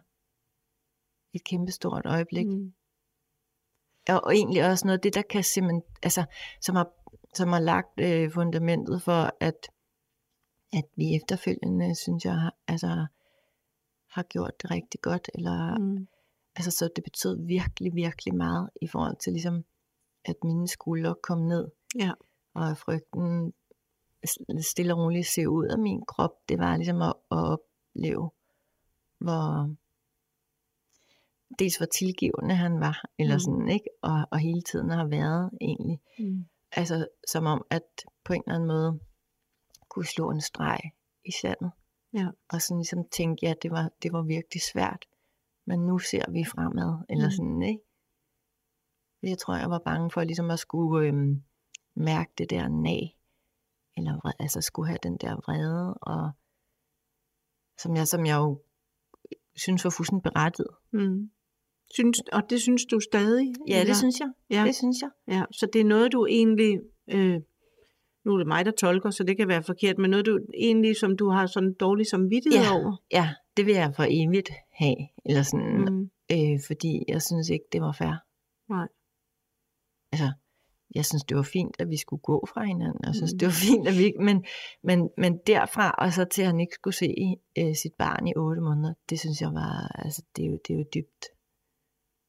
[1.32, 2.46] et kæmpestort øjeblik.
[2.46, 2.74] Mm.
[4.08, 6.24] Og, og egentlig også noget af det, der kan simpelthen, altså,
[6.60, 6.90] som har,
[7.34, 9.68] som har lagt øh, fundamentet for, at,
[10.72, 13.06] at vi efterfølgende, synes jeg, har, altså,
[14.10, 16.08] har gjort det rigtig godt, eller, mm.
[16.56, 19.64] Altså, så det betød virkelig, virkelig meget i forhold til ligesom,
[20.24, 22.12] at mine skuldre kom ned, Ja.
[22.54, 23.52] og frygten
[24.60, 27.58] stille og roligt se ud af min krop, det var ligesom at, at
[27.96, 28.30] opleve,
[29.18, 29.74] hvor
[31.58, 33.40] dels hvor tilgivende han var, eller Mm.
[33.40, 33.88] sådan, ikke?
[34.02, 36.00] Og, og hele tiden har været egentlig.
[36.18, 36.44] Mm.
[36.72, 37.82] Altså som om, at
[38.24, 39.00] på en eller anden måde
[39.88, 40.80] kunne slå en streg
[41.24, 41.70] i sandet.
[42.12, 42.28] Ja.
[42.52, 45.04] Og sådan ligesom tænke, ja, det var, det var virkelig svært.
[45.64, 47.30] Men nu ser vi fremad, eller Mm.
[47.30, 47.82] sådan, ikke?
[49.22, 51.42] Jeg tror, jeg var bange for ligesom at skulle øhm,
[51.94, 53.18] mærke det der nag,
[53.96, 56.30] eller altså skulle have den der vrede, og
[57.78, 58.60] som jeg, som jeg jo
[59.56, 60.70] synes var fuldstændig berettiget.
[60.92, 61.30] Mm.
[61.94, 63.54] Synes, og det synes du stadig?
[63.68, 63.90] Ja, eller?
[63.90, 64.28] det synes jeg.
[64.50, 64.64] Ja.
[64.66, 65.10] Det synes jeg.
[65.28, 67.40] Ja, så det er noget, du egentlig Øh,
[68.24, 70.96] nu er det mig, der tolker, så det kan være forkert, men noget du egentlig,
[70.96, 72.74] som du har sådan dårlig samvittighed Ja.
[72.74, 73.02] over.
[73.12, 74.96] Ja, det vil jeg for evigt have.
[75.24, 75.94] Eller sådan, mm.
[75.94, 76.10] Mm.
[76.32, 78.14] øh, fordi jeg synes ikke, det var fair.
[78.68, 78.88] Nej.
[80.12, 80.32] Altså,
[80.94, 83.00] jeg synes, det var fint, at vi skulle gå fra hinanden.
[83.04, 83.38] Jeg synes, Mm.
[83.38, 84.18] det var fint, at vi ikke...
[84.22, 84.44] Men,
[84.82, 87.14] men, men derfra, og så til at han ikke skulle se
[87.58, 89.86] øh, sit barn i otte måneder, det synes jeg var...
[90.04, 91.24] Altså, det er jo, det er jo dybt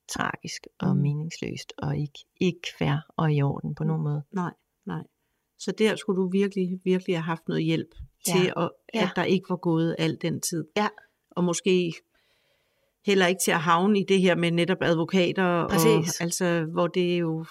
[0.10, 1.02] tragisk og Mm.
[1.02, 4.24] meningsløst, og ikke, ikke fair og i orden på nogen måde.
[4.32, 4.54] Nej,
[4.86, 5.04] nej.
[5.60, 7.88] Så der skulle du virkelig, virkelig have haft noget hjælp
[8.28, 8.34] Ja.
[8.34, 9.04] til, at, Ja.
[9.04, 10.66] at der ikke var gået al den tid.
[10.78, 10.88] Ja.
[11.32, 11.94] Og måske
[13.06, 15.44] heller ikke til at havne i det her med netop advokater.
[15.44, 16.22] Og, Præcis.
[16.22, 17.46] altså, hvor det er jo...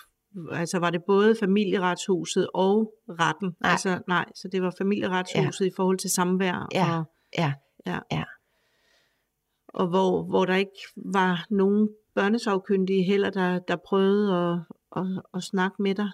[0.53, 3.57] Altså var det både familieretshuset og retten?
[3.61, 3.71] Nej.
[3.71, 5.71] Altså, nej, så det var familieretshuset ja.
[5.71, 6.69] i forhold til samvær.
[6.75, 6.99] Ja.
[6.99, 7.05] Og,
[7.39, 7.53] Ja,
[7.87, 7.99] ja.
[8.13, 8.25] ja.
[9.69, 14.59] og hvor, hvor der ikke var nogen børnesagkyndige heller, der, der prøvede at,
[14.97, 16.11] at, at snakke med dig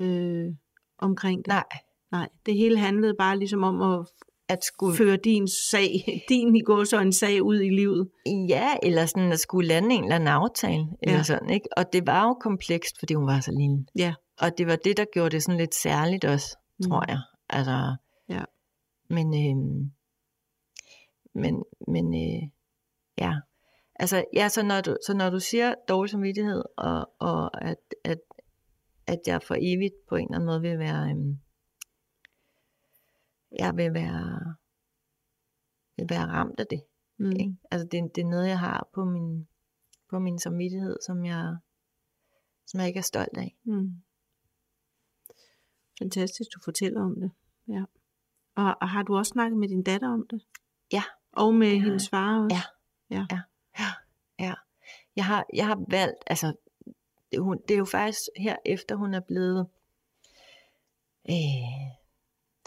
[0.00, 0.54] øh,
[0.98, 1.46] omkring det.
[1.46, 1.64] nej,
[2.12, 4.06] Nej, det hele handlede bare ligesom om at
[4.50, 4.96] at skulle...
[4.96, 5.90] føre din sag,
[6.28, 8.08] din i går så en sag ud i livet.
[8.48, 11.22] Ja, eller sådan at skulle lande en eller anden aftale, eller Ja.
[11.22, 11.68] sådan, ikke?
[11.76, 13.86] Og det var jo komplekst, fordi hun var så lille.
[13.98, 14.14] Ja.
[14.40, 16.90] Og det var det, der gjorde det sådan lidt særligt også, Mm.
[16.90, 17.18] tror jeg.
[17.48, 17.96] Altså,
[18.28, 18.42] Ja.
[19.10, 19.90] Men, øhm,
[21.34, 22.42] men, men øh,
[23.18, 23.32] ja.
[23.96, 28.18] Altså, ja, så når du, så når du siger dårlig samvittighed, og, og at, at,
[29.06, 31.38] at jeg for evigt på en eller anden måde vil være, øhm,
[33.58, 34.54] jeg vil være,
[35.96, 36.82] vil være ramt af det.
[37.16, 37.30] Mm.
[37.30, 37.56] Ikke?
[37.70, 39.48] Altså det, det er noget, jeg har på min,
[40.10, 41.56] på min samvittighed, som jeg,
[42.66, 43.56] som jeg ikke er stolt af.
[43.64, 44.02] Mm.
[45.98, 47.30] Fantastisk, du fortæller om det.
[47.68, 47.84] Ja.
[48.54, 50.46] Og, og har du også snakket med din datter om det?
[50.92, 51.02] Ja.
[51.32, 52.56] Og med har hendes far også?
[53.10, 53.26] Ja.
[53.30, 54.54] Ja.
[55.16, 56.54] Jeg har, jeg har valgt, altså
[57.32, 59.66] det, hun, det er jo faktisk her efter hun er blevet,
[61.30, 61.99] øh,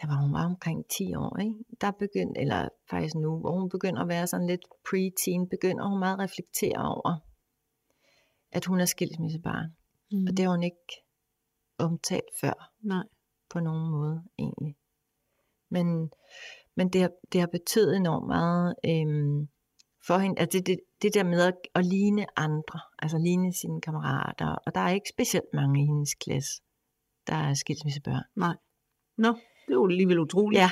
[0.04, 1.56] der var hun var omkring 10 år, ikke?
[1.82, 6.00] der begyndte, eller faktisk nu, hvor hun begynder at være sådan lidt pre-teen, begynder hun
[6.00, 7.12] meget at reflektere over,
[8.52, 9.70] at hun er skilsmissebarn.
[10.12, 10.26] Mm.
[10.28, 10.88] Og det har hun ikke
[11.78, 12.72] omtalt før.
[12.82, 13.04] Nej.
[13.50, 14.76] på nogen måde egentlig.
[15.70, 16.12] Men,
[16.76, 19.48] men det, har, det har betydet enormt meget øhm,
[20.08, 23.82] for hende, at det, det, det der med at, at ligne andre, altså ligne sine
[23.82, 26.62] kammerater, og der er ikke specielt mange i hendes klasse,
[27.28, 28.24] der er skilsmissebørn.
[28.36, 28.56] Nej.
[29.18, 29.36] Nå,
[29.68, 30.60] det er jo alligevel utroligt.
[30.60, 30.72] Ja,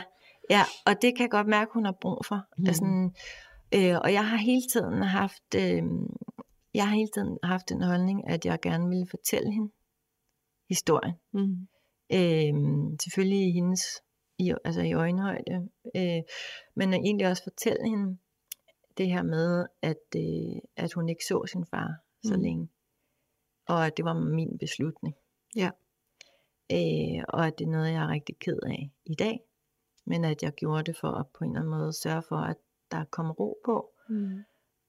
[0.49, 2.41] ja, og det kan jeg godt mærke, hun har brug for.
[2.57, 2.65] Mm.
[2.67, 2.85] Altså,
[3.75, 5.83] øh, og jeg har hele tiden haft, øh,
[6.73, 9.71] jeg har hele tiden haft den holdning, at jeg gerne ville fortælle hende
[10.69, 11.15] historien.
[11.33, 11.67] Mm.
[12.13, 12.53] Øh,
[13.03, 13.81] selvfølgelig i hendes,
[14.37, 16.21] i, altså i øjenhøjde, øh,
[16.75, 18.17] men egentlig også fortælle hende
[18.97, 21.89] det her med, at, øh, at hun ikke så sin far
[22.23, 22.41] så Mm.
[22.41, 22.69] længe,
[23.67, 25.15] og at det var min beslutning.
[25.55, 25.69] Ja.
[26.73, 29.39] Øh, og at det er noget, jeg er rigtig ked af i dag,
[30.05, 32.57] men at jeg gjorde det for at på en eller anden måde sørge for, at
[32.91, 34.43] der kom ro på, Mm.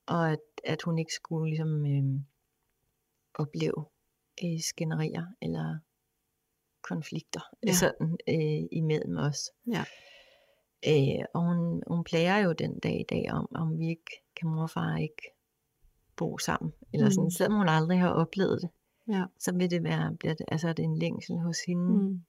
[0.06, 2.20] og at, at hun ikke skulle ligesom øh,
[3.34, 3.84] opleve
[4.44, 5.78] øh, skænderier eller
[6.82, 7.72] konflikter Ja.
[7.82, 9.50] sådan øh, imellem os.
[9.66, 9.84] Ja.
[10.88, 14.48] Øh, og hun, hun plager jo den dag i dag om, om vi ikke kan
[14.48, 15.22] mor og far ikke
[16.16, 16.72] bo sammen.
[16.92, 17.30] Eller sådan, Mm.
[17.30, 18.70] selvom hun aldrig har oplevet det,
[19.08, 19.24] Ja.
[19.38, 21.94] så vil det være, bliver det, altså er det en længsel hos hende.
[22.02, 22.22] Mm.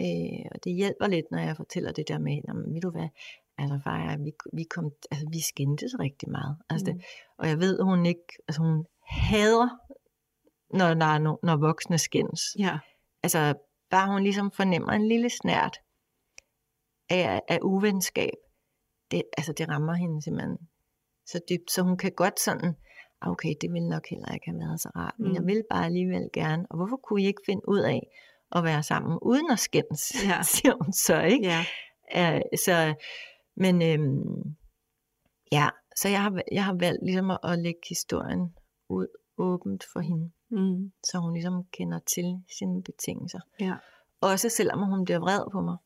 [0.00, 2.90] Øh, og det hjælper lidt, når jeg fortæller det der med, "Nå, men ved du
[2.90, 3.08] hvad,
[3.58, 6.56] altså far, vi, vi, kom, altså, vi skændtes rigtig meget.
[6.70, 6.98] Altså, Mm.
[6.98, 7.06] det,
[7.38, 9.68] og jeg ved, hun ikke, altså hun hader,
[10.76, 12.42] når, no, når voksne skændes.
[12.58, 12.78] Ja.
[13.22, 13.54] Altså,
[13.90, 15.78] bare hun ligesom fornemmer en lille snært
[17.10, 18.32] af, af uvenskab,
[19.10, 20.58] det, altså det rammer hende simpelthen
[21.26, 22.74] så dybt, så hun kan godt sådan, "Ah,
[23.20, 25.46] okay, det ville nok heller ikke have været så rart, men jeg Mm.
[25.46, 28.08] vil bare alligevel gerne, og hvorfor kunne I ikke finde ud af
[28.52, 30.42] at være sammen uden at skændes, Ja.
[30.54, 31.46] siger hun så, ikke?
[31.46, 31.64] Ja.
[32.14, 32.94] Ja, så,
[33.56, 34.56] men øhm,
[35.52, 38.56] ja, så jeg har, jeg har valgt ligesom at, at lægge historien
[38.88, 39.06] ud
[39.38, 40.92] åbent for hende, Mm.
[41.04, 43.40] så hun ligesom kender til sine betingelser.
[43.60, 43.74] Ja.
[44.20, 45.76] Også selvom hun bliver vred på mig.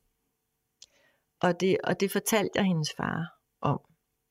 [1.41, 3.79] Og det, og det fortalte jeg hendes far om.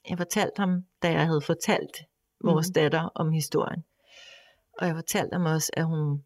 [0.08, 1.96] Jeg fortalte ham, da jeg havde fortalt
[2.42, 2.74] vores Mhm.
[2.74, 3.84] datter om historien.
[4.78, 6.24] Og jeg fortalte ham også, at hun,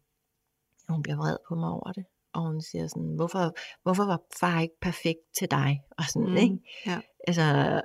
[0.89, 2.05] hun bliver vred på mig over det.
[2.33, 5.83] Og hun siger sådan, hvorfor, hvorfor var far ikke perfekt til dig?
[5.97, 6.37] Og sådan, Mhm.
[6.37, 6.57] ikke?
[6.85, 7.01] Ja.
[7.27, 7.81] Altså,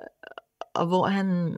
[0.75, 1.57] og hvor han,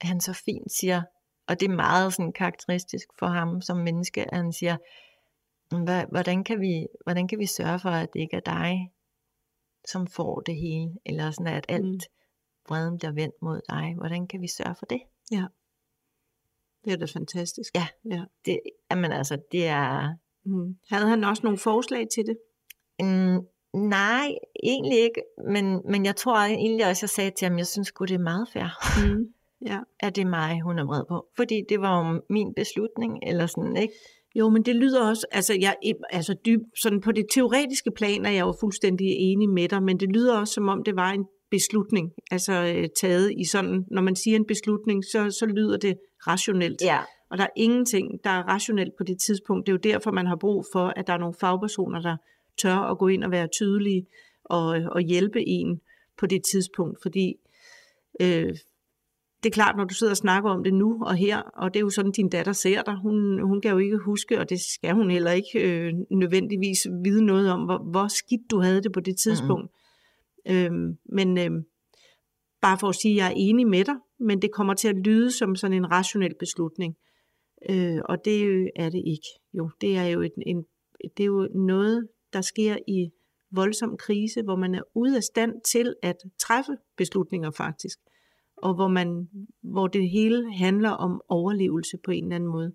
[0.00, 1.02] han så fint siger,
[1.48, 4.76] og det er meget sådan karakteristisk for ham som menneske, at han siger,
[5.74, 8.92] "Hva- hvordan kan, vi, hvordan kan vi sørge for, at det ikke er dig,
[9.88, 11.90] som får det hele, eller sådan at alt Mm.
[11.90, 12.00] mm.
[12.68, 13.94] vreden bliver vendt mod dig.
[13.96, 15.00] Hvordan kan vi sørge for det?
[16.84, 17.74] Det er da fantastisk.
[17.74, 17.86] Ja.
[18.10, 18.24] ja.
[18.46, 20.14] det jamen altså, det er,
[20.46, 20.76] Mm.
[20.90, 22.36] Havde han også nogle forslag til det?
[23.00, 23.38] Mm,
[23.88, 25.22] nej, egentlig ikke.
[25.50, 28.18] Men, men jeg tror egentlig også, jeg sagde til ham, jeg synes godt det er
[28.18, 28.68] meget fair,
[29.06, 29.24] Mm.
[29.70, 29.78] Ja.
[30.00, 31.26] at det er mig, hun er vred på.
[31.36, 33.94] Fordi det var jo min beslutning, eller sådan, ikke?
[34.34, 35.74] Jo, men det lyder også, altså, jeg,
[36.10, 40.00] altså dyb, sådan på det teoretiske plan er jeg jo fuldstændig enig med dig, men
[40.00, 41.24] det lyder også som om det var en
[41.56, 45.94] beslutning, altså øh, taget i sådan, når man siger en beslutning, så, så lyder det
[46.26, 46.82] rationelt.
[46.82, 46.98] Ja.
[47.30, 49.66] Og der er ingenting, der er rationelt på det tidspunkt.
[49.66, 52.16] Det er jo derfor, man har brug for, at der er nogle fagpersoner, der
[52.62, 54.06] tør at gå ind og være tydelige
[54.44, 55.80] og, og hjælpe en
[56.18, 56.98] på det tidspunkt.
[57.02, 57.34] Fordi
[58.20, 58.54] øh,
[59.42, 61.80] det er klart, når du sidder og snakker om det nu og her, og det
[61.80, 62.96] er jo sådan, din datter ser dig.
[63.02, 67.24] Hun, hun kan jo ikke huske, og det skal hun heller ikke øh, nødvendigvis vide
[67.24, 69.64] noget om, hvor, hvor skidt du havde det på det tidspunkt.
[69.64, 69.83] Mm.
[70.48, 71.62] Øhm, men øhm,
[72.60, 74.96] bare for at sige, at jeg er enig med dig, men det kommer til at
[74.96, 76.96] lyde som sådan en rationel beslutning.
[77.70, 79.28] Øh, og det øh, er det ikke.
[79.52, 80.64] Jo, det er jo, et, en,
[81.16, 83.10] det er jo noget, der sker i
[83.50, 87.98] voldsom krise, hvor man er ude af stand til at træffe beslutninger faktisk
[88.56, 89.28] og hvor, man,
[89.62, 92.72] hvor det hele handler om overlevelse på en eller anden måde.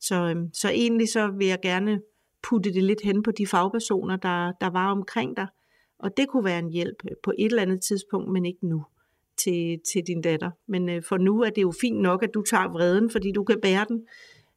[0.00, 2.00] Så, øhm, så egentlig så vil jeg gerne
[2.42, 5.46] putte det lidt hen på de fagpersoner, der, der var omkring dig,
[6.02, 8.84] og det kunne være en hjælp på et eller andet tidspunkt, men ikke nu
[9.36, 10.50] til, til din datter.
[10.68, 13.44] Men øh, for nu er det jo fint nok, at du tager vreden, fordi du
[13.44, 14.06] kan bære den.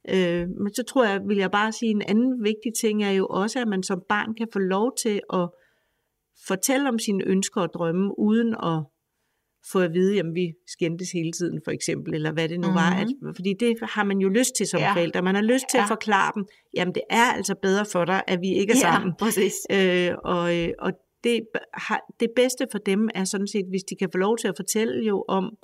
[0.10, 3.28] Øh, men så tror jeg, vil jeg bare sige, en anden vigtig ting er jo
[3.28, 5.50] også, at man som barn kan få lov til at
[6.48, 8.84] fortælle om sine ønsker og drømme, uden at
[9.72, 12.76] få at vide, at vi skændtes hele tiden, for eksempel, eller hvad det nu mm-hmm.
[12.76, 12.92] var.
[12.92, 14.94] At, fordi det har man jo lyst til som ja.
[14.94, 15.22] forældre.
[15.22, 15.84] Man har lyst til ja.
[15.84, 18.82] at forklare dem, jamen det er altså bedre for dig, at vi ikke er Ja,
[18.82, 19.14] sammen.
[19.20, 19.54] præcis.
[19.72, 20.92] Øh, og øh, og
[21.26, 21.42] det,
[21.74, 24.56] har, det bedste for dem er sådan set, hvis de kan få lov til at
[24.56, 25.58] fortælle jo om,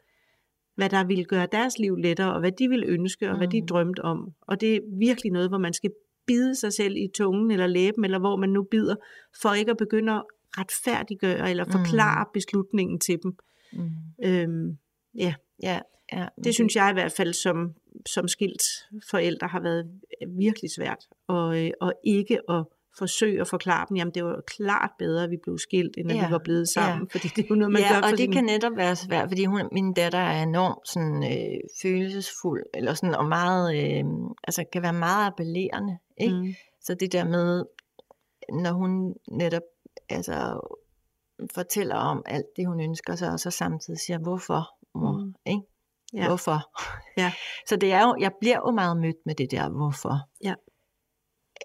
[0.76, 3.38] hvad der ville gøre deres liv lettere, og hvad de ville ønske, og mm.
[3.38, 4.34] hvad de drømte om.
[4.42, 5.92] Og det er virkelig noget, hvor man skal
[6.28, 8.96] bide sig selv i tungen eller læben, eller hvor man nu bider,
[9.42, 10.24] for ikke at begynde at
[10.58, 12.30] retfærdiggøre eller forklare mm.
[12.34, 13.38] beslutningen til dem.
[13.74, 13.90] Mm.
[14.26, 14.78] Øhm,
[15.16, 15.80] ja, Ja,
[16.14, 16.28] ja.
[16.44, 17.74] det synes jeg i hvert fald som,
[18.06, 18.64] som skilt
[19.12, 19.92] forældre har været
[20.28, 21.08] virkelig svært.
[21.28, 22.66] Og, øh, og ikke at
[22.98, 26.18] forsøge at forklare dem, jamen det var klart bedre, at vi blev skilt, end at
[26.18, 27.10] Ja, vi var blevet sammen.
[27.10, 28.32] Fordi det er jo noget, man ja, gør og det sin...
[28.32, 33.16] kan netop være svært, fordi hun, min datter er enormt sådan, øh, følelsesfuld, eller sådan,
[33.16, 34.04] og meget, øh,
[34.44, 36.36] altså kan være meget appellerende, ikke?
[36.36, 36.54] Mm.
[36.82, 37.66] Så det der med,
[38.54, 39.62] når hun netop
[40.10, 40.60] altså,
[41.54, 44.64] fortæller om alt det, hun ønsker sig, og så samtidig siger, hvorfor,
[44.96, 45.26] mor?
[45.26, 45.34] Mm.
[45.46, 45.62] Ikke?
[46.14, 46.28] Ja.
[46.28, 46.60] Hvorfor?
[47.18, 47.34] Ja.
[47.70, 50.16] Så det er jo, jeg bliver jo meget mødt med det der, hvorfor.
[50.44, 50.54] Ja.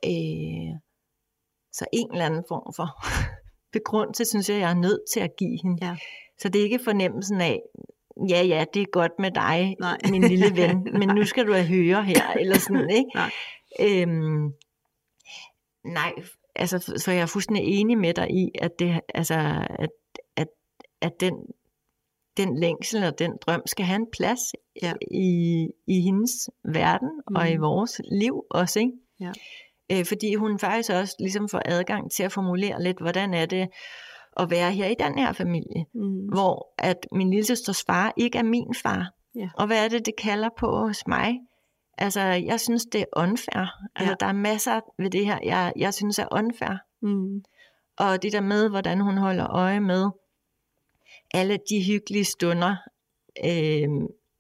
[0.05, 0.86] Øh,
[1.79, 2.89] så en eller anden form for
[3.79, 5.87] begrundelse, synes jeg, jeg er nødt til at give hende.
[5.87, 5.97] Ja.
[6.39, 7.61] Så det er ikke fornemmelsen af,
[8.29, 9.99] ja, ja, det er godt med dig, Nej.
[10.11, 13.11] min lille ven, men nu skal du have høre her, eller sådan, ikke?
[13.15, 13.31] Nej.
[13.81, 14.53] Øhm,
[15.85, 16.13] nej,
[16.57, 19.35] altså, så jeg er fuldstændig enig med dig i, at, det, altså,
[19.79, 19.91] at,
[20.37, 20.49] at,
[21.01, 21.35] at den,
[22.37, 24.41] den længsel og den drøm skal have en plads
[24.83, 24.93] Ja.
[25.11, 27.37] i, i hendes verden mm.
[27.37, 27.63] og i Mhm.
[27.63, 28.93] vores liv også, ikke?
[29.21, 29.33] Ja.
[29.93, 33.69] Øh, fordi hun faktisk også ligesom får adgang til at formulere lidt, hvordan er det
[34.37, 36.27] at være her i den her familie, Mm.
[36.27, 39.13] hvor at min lille søsters far ikke er min far.
[39.35, 39.49] Ja.
[39.55, 41.39] Og hvad er det, det kalder på hos mig?
[41.99, 43.67] Altså, jeg synes, det er unfair.
[43.97, 44.15] Altså, Ja.
[44.21, 46.77] der er masser ved det her, jeg, jeg synes er unfair.
[47.03, 47.43] Mm.
[47.99, 50.11] Og det der med, hvordan hun holder øje med
[51.35, 52.77] alle de hyggelige stunder,
[53.45, 53.89] øh,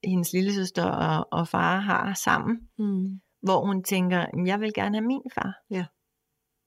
[0.04, 3.20] hendes lillesøster og, og far har sammen, Mm.
[3.46, 5.52] Hvor hun tænker, "Men jeg vil gerne have min far.
[5.70, 5.84] Ja.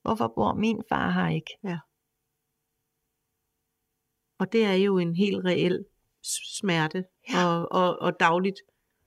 [0.02, 1.52] Hvorfor bor min far her ikke?
[4.40, 5.84] Og det er jo en helt reel
[6.58, 7.46] smerte, Ja.
[7.46, 8.60] og, og, og dagligt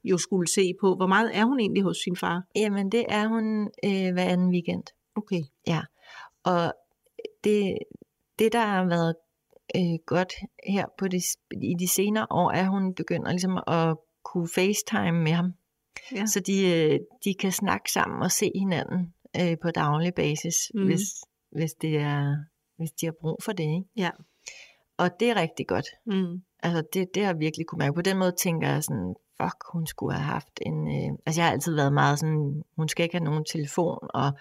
[0.03, 2.43] jo skulle se på, hvor meget er hun egentlig hos sin far?
[2.55, 3.45] Jamen, det er hun
[3.85, 4.83] øh, hver anden weekend.
[5.15, 5.41] Okay.
[6.43, 6.73] Og
[7.43, 7.77] det,
[8.39, 9.15] det der har været
[9.75, 10.33] øh, godt
[10.67, 11.17] her på de,
[11.61, 15.53] i de senere år, er, at hun begynder ligesom at kunne facetime med ham.
[16.15, 16.25] Ja.
[16.25, 20.81] Så de, øh, de kan snakke sammen og se hinanden øh, på daglig basis, Mm.
[20.81, 20.87] mm.
[20.87, 21.01] hvis,
[21.51, 22.35] hvis, det er,
[22.77, 23.63] hvis de har brug for det.
[23.63, 23.89] Ikke?
[23.97, 24.09] Ja.
[24.97, 25.85] Og det er rigtig godt.
[26.05, 26.41] Mm.
[26.63, 27.93] Altså det, det har jeg virkelig kunne mærke.
[27.93, 30.87] På den måde tænker jeg sådan, fuck, hun skulle have haft en...
[30.87, 34.31] Øh, altså jeg har altid været meget sådan, hun skal ikke have nogen telefon, og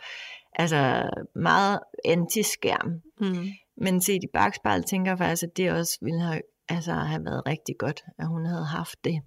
[0.53, 3.03] altså meget anti-skærm.
[3.21, 3.47] Mm.
[3.77, 7.47] Men set i bagspejlet tænker jeg faktisk, at det også ville have, altså, have været
[7.47, 9.23] rigtig godt, at hun havde haft det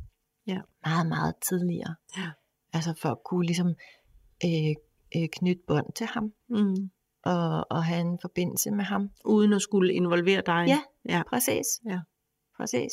[0.47, 0.61] Ja.
[0.85, 1.95] meget, meget tidligere.
[2.17, 2.31] Ja.
[2.73, 3.67] Altså for at kunne ligesom
[4.45, 4.75] øh,
[5.15, 6.89] øh, knytte bånd til ham, Mm.
[7.23, 9.09] og, og have en forbindelse med ham.
[9.25, 10.65] Uden at skulle involvere dig.
[10.67, 10.81] Ja.
[11.09, 11.23] ja.
[11.29, 11.65] Præcis.
[11.89, 11.99] Ja.
[12.57, 12.91] Præcis.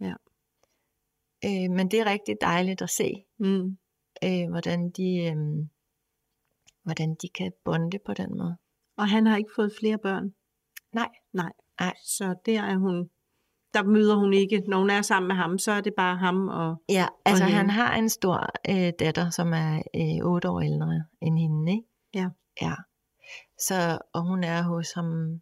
[0.00, 0.14] Ja.
[1.44, 3.78] Øh, men det er rigtig dejligt at se, Mm.
[4.24, 5.16] øh, hvordan de...
[5.30, 5.36] Øh,
[6.82, 8.56] hvordan de kan bonde på den måde.
[8.96, 10.34] Og han har ikke fået flere børn?
[10.92, 11.08] Nej.
[11.32, 11.52] Nej.
[11.80, 11.94] Nej.
[12.04, 13.10] Så der er hun,
[13.78, 16.48] der møder hun ikke, når hun er sammen med ham, så er det bare ham
[16.48, 16.82] og...
[16.88, 17.56] Ja, altså hende.
[17.56, 21.84] han har en stor øh, datter, som er øh, 8 år ældre end hende, ikke?
[22.14, 22.28] Ja.
[22.62, 22.74] Ja.
[23.58, 25.32] Så, og hun er hos ham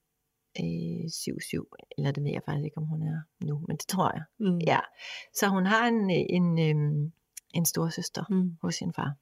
[0.60, 4.12] øh, 7-7, eller det ved jeg faktisk ikke, om hun er nu, men det tror
[4.14, 4.22] jeg.
[4.38, 4.58] Mm.
[4.58, 4.78] Ja.
[5.34, 7.10] Så hun har en, øh, en, øh,
[7.54, 8.56] en stor søster Mm.
[8.62, 9.14] hos sin far.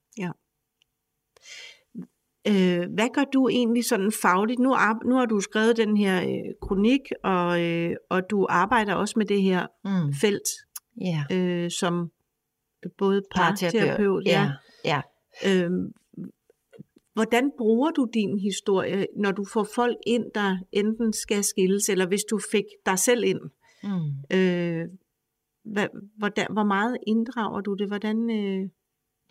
[2.49, 4.59] Øh, hvad gør du egentlig sådan fagligt?
[4.59, 9.15] Nu, nu har du skrevet den her øh, kronik, og, øh, og du arbejder også
[9.17, 10.13] med det her Mm.
[10.21, 10.49] felt
[11.01, 11.25] Ja.
[11.33, 12.11] øh, som
[12.99, 13.73] både Parterapeut.
[13.83, 14.25] parterapeut.
[14.27, 14.51] Ja.
[14.85, 15.01] ja.
[15.47, 15.71] Øh,
[17.15, 22.07] hvordan bruger du din historie, når du får folk ind, der enten skal skilles, eller
[22.07, 23.41] hvis du fik dig selv ind?
[23.83, 24.37] Mm.
[24.37, 24.85] Øh,
[25.65, 25.87] hvad,
[26.19, 27.87] hvordan, hvor meget inddrager du det?
[27.89, 28.69] Hvordan, øh,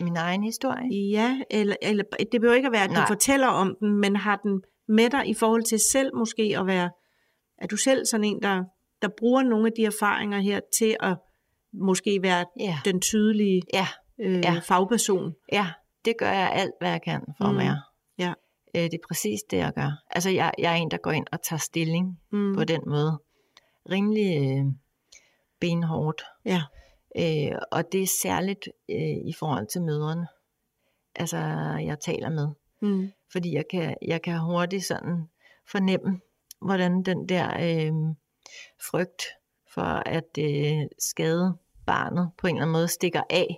[0.03, 1.09] Min egen historie.
[1.11, 3.07] ja, eller, eller det behøver ikke at være, at du Nej.
[3.07, 6.89] fortæller om den, men har den med dig i forhold til selv måske at være,
[7.57, 8.63] er du selv sådan en, der,
[9.01, 11.17] der bruger nogle af de erfaringer her til at
[11.73, 12.77] måske være Ja.
[12.85, 13.87] den tydelige Ja.
[14.21, 14.59] øh, Ja.
[14.63, 15.33] fagperson?
[15.51, 15.67] Ja,
[16.05, 17.57] det gør jeg alt, hvad jeg kan for Mm.
[17.57, 17.81] at være.
[18.17, 18.33] Ja.
[18.75, 19.91] Øh, det er præcis det, jeg gør.
[20.09, 22.55] Altså, jeg, jeg er en, der går ind og tager stilling mm.
[22.55, 23.19] på den måde.
[23.91, 24.65] Rimelig øh,
[25.59, 26.23] benhårdt.
[26.45, 26.61] Ja.
[27.19, 30.27] Øh, og det er særligt øh, i forhold til mødrene,
[31.15, 31.37] altså
[31.85, 32.47] jeg taler med.
[32.81, 33.11] Mm.
[33.31, 35.29] Fordi jeg kan, jeg kan hurtigt sådan
[35.71, 36.19] fornemme,
[36.61, 37.93] hvordan den der øh,
[38.89, 39.23] frygt
[39.73, 43.57] for at øh, skade barnet på en eller anden måde stikker af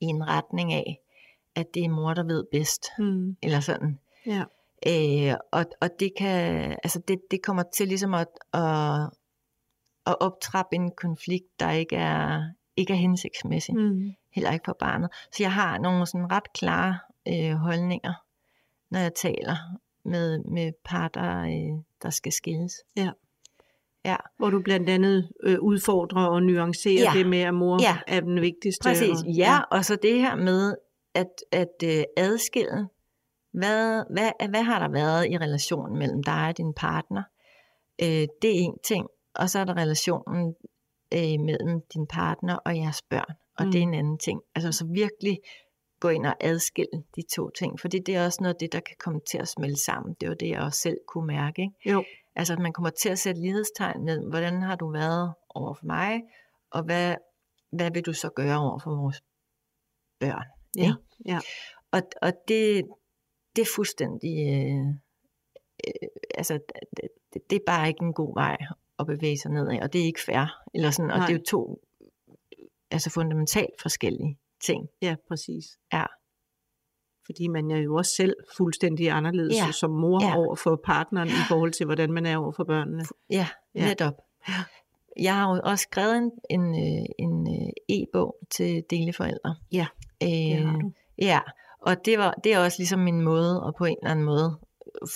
[0.00, 0.98] i en retning af,
[1.54, 3.36] at det er mor, der ved bedst, Mm.
[3.42, 3.98] eller sådan.
[4.26, 4.44] Ja.
[4.86, 9.10] Øh, og, og det kan, altså det, det kommer til ligesom at, at,
[10.06, 12.42] at optrappe en konflikt, der ikke er,
[12.76, 14.12] ikke er hensigtsmæssig, mm.
[14.34, 15.10] Heller ikke for barnet.
[15.32, 16.98] Så jeg har nogle sådan ret klare
[17.28, 18.12] øh, holdninger,
[18.90, 19.56] når jeg taler
[20.04, 22.72] med, med par, der, øh, der skal skilles.
[24.36, 27.18] Hvor du blandt andet øh, udfordrer og nuancerer Ja.
[27.18, 27.98] det med, at mor Ja.
[28.06, 28.82] er den vigtigste.
[28.82, 30.74] Præcis, og, ja, og så det her med
[31.14, 32.88] at, at øh, adskille,
[33.52, 37.22] hvad, hvad, hvad har der været i relationen mellem dig og din partner?
[38.02, 40.54] Øh, det er en ting, og så er der relationen
[41.14, 43.66] øh, mellem din partner og jeres børn, og Mm.
[43.66, 43.72] mm.
[43.72, 44.40] det er en anden ting.
[44.54, 45.38] Altså så virkelig
[46.00, 48.80] gå ind og adskille de to ting, fordi det er også noget af det, der
[48.80, 50.16] kan komme til at smelte sammen.
[50.20, 51.62] Det var det, jeg også selv kunne mærke.
[51.62, 51.90] Ikke?
[51.90, 52.04] Jo.
[52.34, 55.86] Altså at man kommer til at sætte lighedstegn mellem, hvordan har du været over for
[55.86, 56.20] mig,
[56.70, 57.16] og hvad,
[57.72, 59.22] hvad vil du så gøre over for vores
[60.20, 60.46] børn?
[60.76, 60.94] Ja, ikke?
[61.26, 61.38] ja.
[61.92, 62.84] Og, og det,
[63.56, 64.86] det er fuldstændig, øh,
[65.86, 66.58] øh, altså
[67.34, 68.56] det, det er bare ikke en god vej
[69.02, 70.60] at bevæge sig nedad, og det er ikke fair.
[70.74, 71.26] Eller sådan, og Nej.
[71.26, 71.80] det er jo to
[72.90, 74.88] altså fundamentalt forskellige ting.
[75.02, 75.64] ja, præcis.
[75.92, 76.04] Ja.
[77.26, 79.72] Fordi man er jo også selv fuldstændig anderledes Ja.
[79.72, 80.36] som mor Ja.
[80.36, 83.04] over for partneren i forhold til, hvordan man er over for børnene.
[83.30, 83.86] Ja, Ja.
[83.88, 84.14] netop.
[85.20, 89.56] Jeg har jo også skrevet en, en, øh, en øh, e-bog til deleforældre.
[89.72, 89.86] Ja,
[90.20, 90.92] Det har Øh, du.
[91.18, 91.40] Ja,
[91.80, 94.58] og det, var, det er også ligesom min måde at på en eller anden måde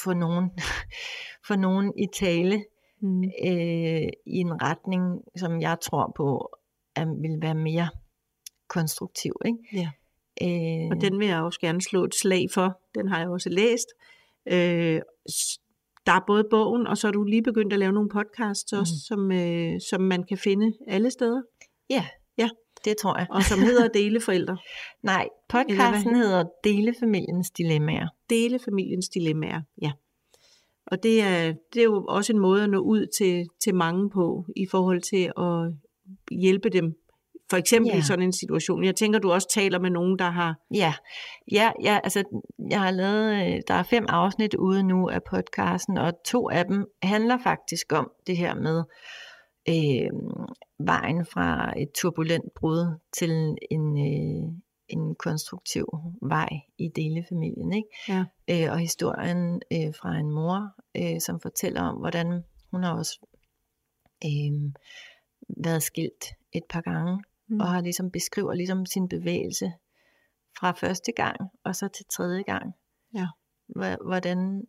[0.02, 0.50] få nogen,
[1.48, 2.64] få nogen i tale
[3.00, 3.22] Mm.
[3.24, 5.02] øh, i en retning,
[5.36, 6.48] som jeg tror på,
[6.96, 7.88] at vil være mere
[8.68, 9.32] konstruktiv.
[9.46, 9.58] Ikke?
[9.72, 9.90] Ja.
[10.42, 12.80] Øh, Og den vil jeg også gerne slå et slag for.
[12.94, 13.86] Den har jeg også læst.
[14.46, 15.00] Øh,
[16.06, 18.92] der er både bogen, og så er du lige begyndt at lave nogle podcasts også,
[18.94, 18.98] Mhm.
[19.08, 21.42] som, øh, som man kan finde alle steder,
[21.90, 22.06] Ja,
[22.38, 22.48] Ja.
[22.84, 23.26] det tror jeg.
[23.30, 24.56] og som hedder Deleforældre.
[25.02, 28.08] Nej, podcasten hedder Delefamiliens Dilemmaer.
[28.30, 29.92] Dele familiens dilemmaer, ja.
[30.86, 34.10] Og det er, det er jo også en måde at nå ud til, til mange
[34.10, 35.72] på, i forhold til at
[36.40, 36.94] hjælpe dem,
[37.50, 37.98] for eksempel Ja.
[37.98, 38.84] i sådan en situation.
[38.84, 40.54] Jeg tænker, du også taler med nogen, der har...
[40.74, 40.94] Ja,
[41.52, 42.22] ja, ja altså,
[42.70, 46.64] jeg har lavet, øh, der er fem afsnit ude nu af podcasten, og to af
[46.64, 48.84] dem handler faktisk om det her med
[49.68, 50.10] øh,
[50.78, 54.52] vejen fra et turbulent brud til en, øh,
[54.88, 55.86] en konstruktiv
[56.22, 57.72] vej i delefamilien.
[57.72, 57.88] Ikke?
[58.08, 58.24] Ja.
[58.50, 63.26] Øh, og historien øh, fra en mor, øh, som fortæller om, hvordan hun har også
[64.24, 64.72] øh,
[65.64, 67.60] været skilt et par gange, Mm.
[67.60, 69.72] og har ligesom beskriver ligesom sin bevægelse
[70.58, 72.72] fra første gang og så til tredje gang.
[73.14, 73.26] Ja.
[74.04, 74.66] Hvordan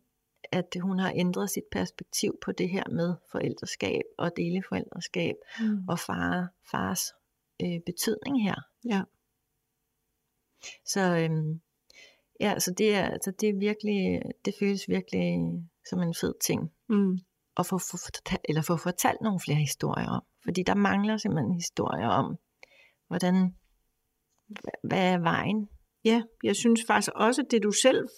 [0.52, 5.88] at hun har ændret sit perspektiv på det her med forældreskab og deleforældreskab Mm.
[5.88, 7.00] og far, fars
[7.62, 8.54] øh, betydning her.
[8.88, 9.02] Ja.
[10.86, 11.60] Så øhm,
[12.40, 15.38] ja, så det er, altså det er virkelig, det føles virkelig
[15.90, 17.18] som en fed ting Mm.
[17.56, 20.22] at få, få, fortalt, eller få fortalt nogle flere historier om.
[20.44, 22.36] Fordi der mangler simpelthen historier om,
[23.08, 23.54] hvordan,
[24.58, 25.68] hva- hvad er vejen?
[26.04, 28.08] Ja, jeg synes faktisk også, at det du selv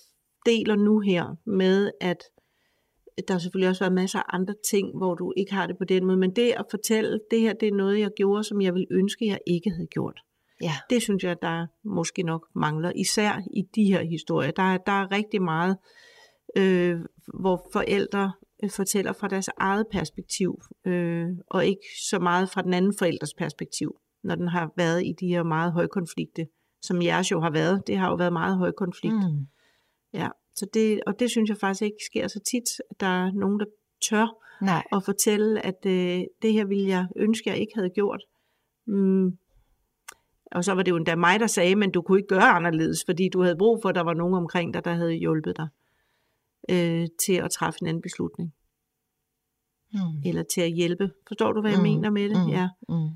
[0.46, 2.22] deler nu her med, at
[3.28, 5.84] der har selvfølgelig også været masser af andre ting, hvor du ikke har det på
[5.84, 8.74] den måde, men det at fortælle, det her det er noget, jeg gjorde, som jeg
[8.74, 10.20] ville ønske, jeg ikke havde gjort.
[10.62, 10.72] Ja.
[10.90, 14.50] Det synes jeg, der måske nok mangler, især i de her historier.
[14.50, 15.76] Der er, der er rigtig meget,
[16.56, 17.00] øh,
[17.40, 18.32] hvor forældre
[18.64, 23.34] øh, fortæller fra deres eget perspektiv, øh, og ikke så meget fra den anden forældres
[23.34, 26.46] perspektiv, når den har været i de her meget højkonflikte,
[26.82, 27.82] som jeres jo har været.
[27.86, 29.14] Det har jo været meget højkonflikt.
[29.14, 29.46] Mm.
[30.12, 33.32] Ja, så det, og det synes jeg faktisk ikke sker så tit, at der er
[33.32, 33.66] nogen, der
[34.10, 34.26] tør
[34.62, 34.84] Nej.
[34.92, 38.22] at fortælle, at øh, det her ville jeg ønske, jeg ikke havde gjort.
[38.86, 39.38] Mm.
[40.52, 43.04] Og så var det jo endda mig, der sagde, men du kunne ikke gøre anderledes,
[43.06, 45.68] fordi du havde brug for, at der var nogen omkring dig, der havde hjulpet dig
[46.70, 48.52] øh, til at træffe en anden beslutning.
[49.92, 49.98] Mm.
[50.28, 51.10] Eller til at hjælpe.
[51.28, 52.44] Forstår du, hvad jeg Mm, mener med det?
[52.46, 52.68] mm, Ja.
[52.88, 53.08] Mm.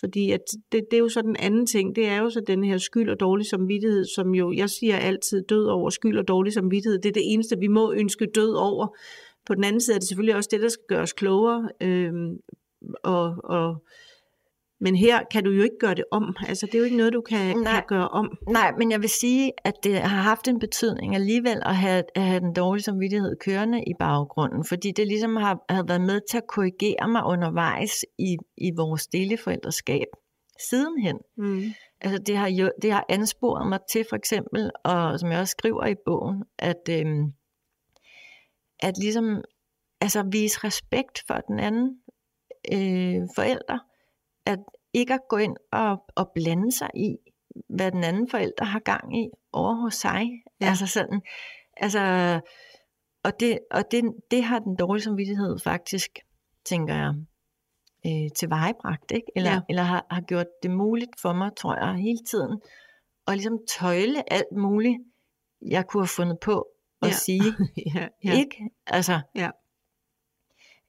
[0.00, 0.40] Fordi at
[0.72, 3.10] det, det er jo så den anden ting, det er jo så den her skyld
[3.10, 7.08] og dårlig samvittighed, som jo, jeg siger altid død over skyld og dårlig samvittighed, det
[7.08, 8.86] er det eneste, vi må ønske død over.
[9.46, 12.36] På den anden side er det selvfølgelig også det, der skal gøre os klogere, øhm,
[13.02, 13.84] og, og,
[14.80, 17.12] men her kan du jo ikke gøre det om, altså det er jo ikke noget,
[17.12, 17.72] du kan, Nej.
[17.72, 18.38] kan gøre om.
[18.48, 22.22] Nej, men jeg vil sige, at det har haft en betydning alligevel at have, at
[22.22, 26.36] have den dårlige samvittighed kørende i baggrunden, fordi det ligesom har, har været med til
[26.36, 30.06] at korrigere mig undervejs i, i vores stille forældreskab
[30.60, 31.18] sidenhen.
[31.36, 31.62] Mm.
[32.00, 35.50] Altså det har, jo, det har ansporet mig til for eksempel, og som jeg også
[35.50, 37.32] skriver i bogen, at, øhm,
[38.78, 39.42] at ligesom
[40.00, 42.00] altså vise respekt for den anden
[42.72, 43.78] øh, forælder,
[44.46, 44.58] at
[44.92, 47.16] ikke at gå ind og, og blande sig i,
[47.68, 50.26] hvad den anden forælder har gang i over hos sig.
[50.60, 50.66] Ja.
[50.66, 51.20] Altså sådan,
[51.76, 52.00] altså,
[53.24, 56.10] og det, og det, det har den dårlige samvittighed faktisk,
[56.64, 57.14] tænker jeg,
[58.06, 59.26] øh, tilvejebragt, ikke?
[59.36, 59.60] Eller, Ja.
[59.68, 62.60] eller har, har gjort det muligt for mig, tror jeg, hele tiden,
[63.28, 64.98] at ligesom tøjle alt muligt,
[65.62, 66.66] jeg kunne have fundet på
[67.02, 67.12] at ja.
[67.12, 67.42] sige.
[67.94, 68.38] ja, Ja.
[68.38, 68.70] Ikke?
[68.86, 69.50] Altså, Ja.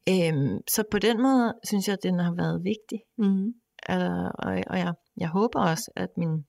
[0.09, 2.99] Øhm, så på den måde synes jeg, at den har været vigtig.
[3.17, 3.47] Mm.
[3.91, 6.45] Øh, og og jeg, jeg håber også, at min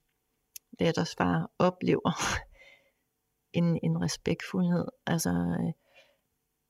[0.80, 2.10] datters far oplever
[3.58, 4.84] en, en respektfuldhed.
[5.06, 5.72] Altså, øh,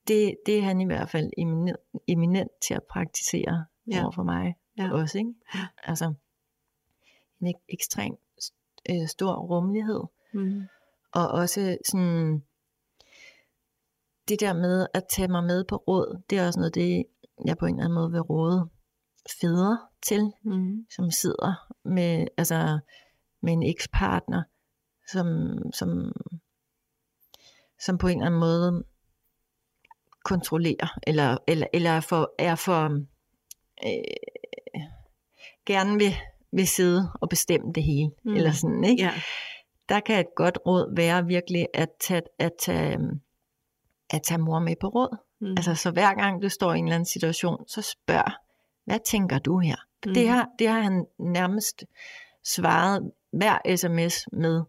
[0.07, 1.77] det, det er han i hvert fald eminent,
[2.07, 4.03] eminent til at praktisere Ja.
[4.03, 4.91] over for mig Ja.
[4.93, 5.17] også.
[5.17, 5.33] Ikke?
[5.83, 6.13] Altså,
[7.41, 8.13] en ek- ekstrem
[8.89, 10.01] øh, stor rummelighed.
[10.33, 10.61] Mm.
[11.13, 12.43] Og også sådan,
[14.29, 17.05] det der med at tage mig med på råd, det er også noget, det
[17.45, 18.69] jeg på en eller anden måde vil råde
[19.41, 20.85] fædre til, Mm.
[20.95, 21.53] som sidder
[21.85, 22.79] med, altså,
[23.41, 24.43] med en ekspartner,
[25.11, 25.27] som,
[25.73, 26.11] som,
[27.79, 28.83] som på en eller anden måde
[30.25, 32.83] kontrollerer, eller, eller, eller er for, er for
[33.85, 34.83] øh,
[35.65, 36.13] gerne vil,
[36.51, 38.35] vil sidde og bestemme det hele, Mm.
[38.35, 39.03] eller sådan, ikke?
[39.03, 39.11] Ja.
[39.89, 42.97] der kan et godt råd være virkelig at tage, at tage,
[44.09, 45.17] at tage mor med på råd.
[45.41, 45.47] Mm.
[45.57, 48.31] Altså så hver gang du står i en eller anden situation, så spørg,
[48.85, 49.75] hvad tænker du her?
[50.05, 50.13] Mm.
[50.13, 51.83] Det, har, det har han nærmest
[52.45, 54.63] svaret hver sms med,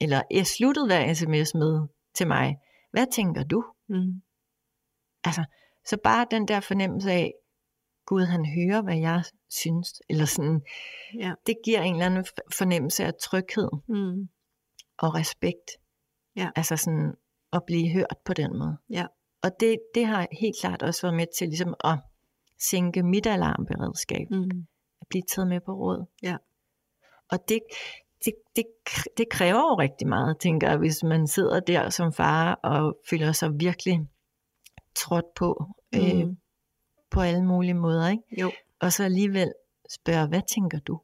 [0.00, 2.56] eller er sluttet hver sms med til mig.
[2.90, 3.64] Hvad tænker du?
[3.88, 4.22] Mm.
[5.24, 5.44] Altså,
[5.86, 7.32] så bare den der fornemmelse af,
[8.06, 10.62] Gud han hører, hvad jeg synes, eller sådan,
[11.18, 11.32] Ja.
[11.46, 14.28] det giver en eller anden fornemmelse af tryghed Mm.
[14.98, 15.70] og respekt.
[16.36, 16.50] Ja.
[16.56, 17.14] Altså sådan
[17.52, 18.76] at blive hørt på den måde.
[18.90, 19.06] Ja.
[19.42, 21.98] Og det, det har helt klart også været med til ligesom at
[22.58, 24.30] sænke mit alarmberedskab.
[24.30, 24.66] Mm.
[25.00, 26.04] At blive taget med på råd.
[26.22, 26.36] Ja.
[27.30, 27.60] Og det,
[28.24, 28.64] det, det,
[29.16, 33.32] det kræver jo rigtig meget, tænker jeg, hvis man sidder der som far og føler
[33.32, 34.00] sig virkelig
[34.94, 36.36] trådt på øh, Mm.
[37.10, 38.08] på alle mulige måder.
[38.08, 38.22] Ikke?
[38.40, 38.50] Jo.
[38.80, 39.52] Og så alligevel
[39.90, 41.00] spørge, hvad tænker du?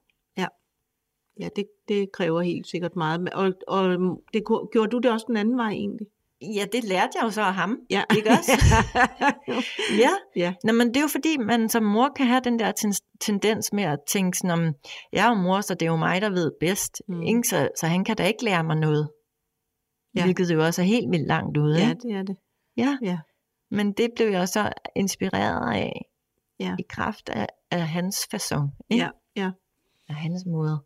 [1.41, 3.35] Ja, det, det kræver helt sikkert meget.
[3.35, 3.99] Og, og
[4.33, 6.07] det, gjorde du det også den anden vej egentlig?
[6.43, 7.79] Ja, det lærte jeg jo så af ham.
[7.91, 8.03] Ja.
[8.17, 8.53] Ikke også?
[10.03, 10.55] Ja, Ja.
[10.65, 13.73] Nå, men det er jo fordi, man som mor kan have den der ten- tendens
[13.73, 14.75] med at tænke sådan om,
[15.13, 17.03] jeg er jo mor, så det er jo mig, der ved bedst.
[17.09, 17.23] Mm.
[17.23, 17.43] Ikke?
[17.43, 19.09] Så, så han kan da ikke lære mig noget.
[20.17, 20.23] Ja.
[20.25, 21.79] Hvilket jo også er helt vildt langt ude.
[21.79, 22.37] ja, det er det.
[22.77, 22.99] Ja.
[23.03, 23.19] Ja.
[23.71, 26.07] Men det blev jeg så inspireret af
[26.61, 26.77] Ja.
[26.79, 28.87] i kraft af, af hans façon.
[28.91, 29.05] Ikke?
[29.05, 29.11] Ja,
[29.43, 29.51] ja.
[30.09, 30.79] Af hans måde.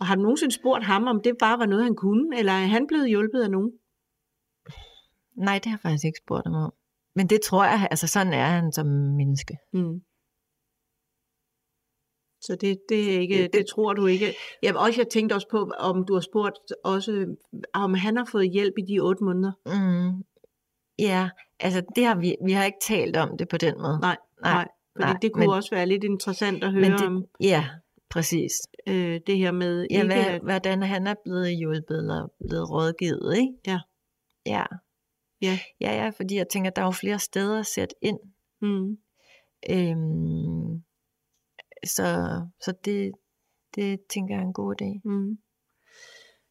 [0.00, 2.38] Og har du nogensinde spurgt ham, om det bare var noget, han kunne?
[2.38, 3.70] Eller er han blevet hjulpet af nogen?
[5.36, 6.72] Nej, det har jeg faktisk ikke spurgt ham om.
[7.16, 9.56] Men det tror jeg, altså sådan er han som menneske.
[9.72, 10.02] Mm.
[12.40, 14.34] Så det, det, er ikke, Det- det, tror du ikke.
[14.62, 17.36] Jeg, også, jeg tænkte også på, om du har spurgt også,
[17.74, 19.52] om han har fået hjælp i de otte måneder.
[19.66, 20.24] Mm.
[20.98, 21.30] Ja,
[21.60, 23.98] altså det har vi, vi har ikke talt om det på den måde.
[24.00, 24.54] Nej, nej.
[24.54, 27.24] nej fordi nej, det kunne men- også være lidt interessant at høre Men det- om
[27.40, 27.68] Ja,
[28.10, 28.52] præcis.
[28.86, 32.70] øh, det her med Ja, ikke hvad, at, hvordan han er blevet hjulpet eller blevet
[32.70, 33.52] rådgivet, ikke?
[33.66, 33.80] Ja.
[34.46, 34.64] Ja.
[35.42, 35.58] Ja.
[35.80, 38.18] Ja, ja, fordi jeg tænker, der er jo flere steder at sætte ind.
[38.60, 38.98] Mm.
[39.70, 40.82] Øhm,
[41.84, 42.06] så
[42.60, 43.12] så det,
[43.74, 45.00] det tænker jeg er en god idé.
[45.04, 45.38] Mm.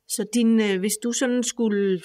[0.07, 2.01] Så din, øh, hvis du sådan skulle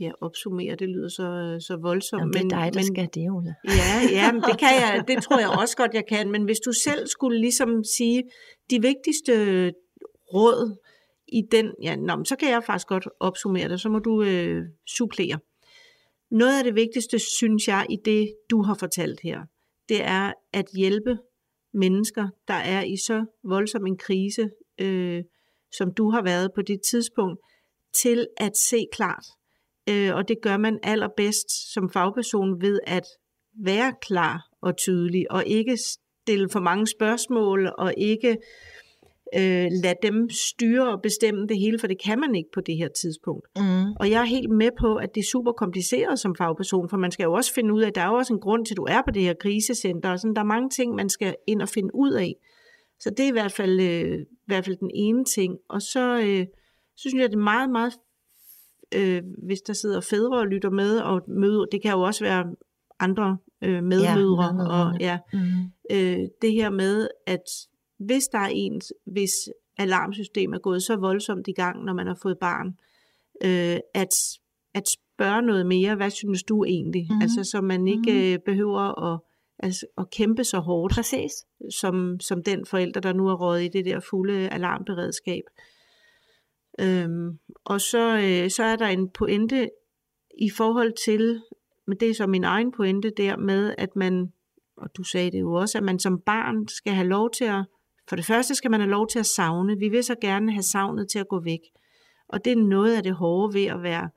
[0.00, 2.20] ja, opsummere, det lyder så, så voldsomt.
[2.20, 3.54] Jamen, det er men, dig, der men, skal det, Ulla.
[3.64, 6.30] Ja, ja, men det kan jeg, det tror jeg også godt, jeg kan.
[6.30, 8.22] Men hvis du selv skulle ligesom sige
[8.70, 9.34] de vigtigste
[10.34, 10.76] råd
[11.32, 14.22] i den, ja, nå, men så kan jeg faktisk godt opsummere det, så må du
[14.22, 14.62] øh,
[14.96, 15.38] supplere.
[16.30, 19.40] Noget af det vigtigste, synes jeg, i det, du har fortalt her,
[19.88, 21.18] det er at hjælpe
[21.74, 24.50] mennesker, der er i så voldsom en krise,
[24.80, 25.22] øh,
[25.72, 27.40] som du har været på det tidspunkt,
[28.02, 29.24] til at se klart.
[29.88, 33.04] Øh, og det gør man allerbedst som fagperson ved at
[33.64, 38.36] være klar og tydelig, og ikke stille for mange spørgsmål, og ikke
[39.36, 42.76] øh, lade dem styre og bestemme det hele, for det kan man ikke på det
[42.76, 43.48] her tidspunkt.
[43.56, 43.92] Mm.
[44.00, 47.10] Og jeg er helt med på, at det er super kompliceret som fagperson, for man
[47.10, 48.76] skal jo også finde ud af, at der er jo også en grund til, at
[48.76, 51.62] du er på det her krisecenter, og sådan, der er mange ting, man skal ind
[51.62, 52.34] og finde ud af.
[53.00, 55.56] Så det er i hvert fald, øh, i hvert fald den ene ting.
[55.68, 56.46] Og så, øh,
[56.96, 57.92] så synes jeg, det er meget, meget,
[58.94, 62.44] øh, hvis der sidder fædre og lytter med, og møder, det kan jo også være
[63.00, 64.70] andre øh, medmødre, medmødrene.
[64.70, 65.38] og ja, Mm.
[65.92, 67.42] øh, det her med, at
[68.00, 69.30] hvis der er en, hvis
[69.76, 72.66] alarmsystem er gået så voldsomt i gang, når man har fået barn,
[73.44, 74.14] øh, at,
[74.74, 77.06] at spørge noget mere, hvad synes du egentlig?
[77.10, 77.22] Mhm.
[77.22, 79.20] Altså, så man ikke øh, behøver at,
[79.58, 81.32] altså, at kæmpe så hårdt, Præcis.
[81.70, 85.42] som, som den forælder, der nu er rådet i det der fulde alarmberedskab.
[86.80, 89.70] Øhm, og så, øh, så er der en pointe
[90.38, 91.42] i forhold til,
[91.86, 94.32] men det er så min egen pointe der med, at man,
[94.76, 97.64] og du sagde det jo også, at man som barn skal have lov til at,
[98.10, 99.78] for det første skal man have lov til at savne.
[99.78, 101.60] Vi vil så gerne have savnet til at gå væk.
[102.28, 104.10] Og det er noget af det hårde ved at være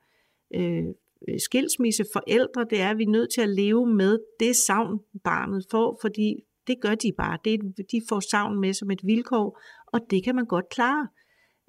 [0.56, 0.84] øh,
[1.28, 5.00] øh skilsmisse forældre, det er, at vi er nødt til at leve med det savn,
[5.24, 6.36] barnet får, fordi
[6.68, 7.38] det gør de bare.
[7.46, 7.60] Det,
[7.92, 11.08] de får savn med som et vilkår, og det kan man godt klare.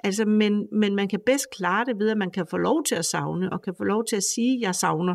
[0.04, 2.94] Altså, men, men man kan bedst klare det ved, at man kan få lov til
[2.94, 5.14] at savne, og kan få lov til at sige, jeg savner.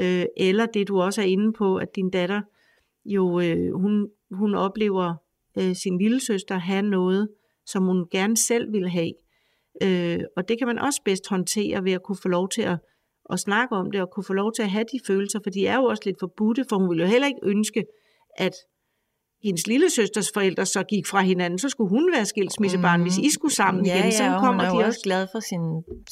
[0.00, 2.42] Øh, eller det, du også er inde på, at din datter
[3.04, 5.14] jo, øh, hun, hun oplever
[5.58, 7.28] øh, sin lille søster have noget,
[7.66, 9.12] som hun gerne selv vil have.
[9.82, 12.78] Øh, og det kan man også bedst håndtere ved at kunne få lov til at,
[13.32, 15.66] at snakke om det, og kunne få lov til at have de følelser, for de
[15.66, 17.84] er jo også lidt forbudte, for hun ville jo heller ikke ønske,
[18.38, 18.52] at
[19.44, 23.04] hendes lille søsters forældre så gik fra hinanden, så skulle hun være skilsmissebarn, mm.
[23.04, 24.86] hvis I skulle sammen ja, igen, ja, så og kommer hun er de jo også
[24.86, 25.64] også glad for sin,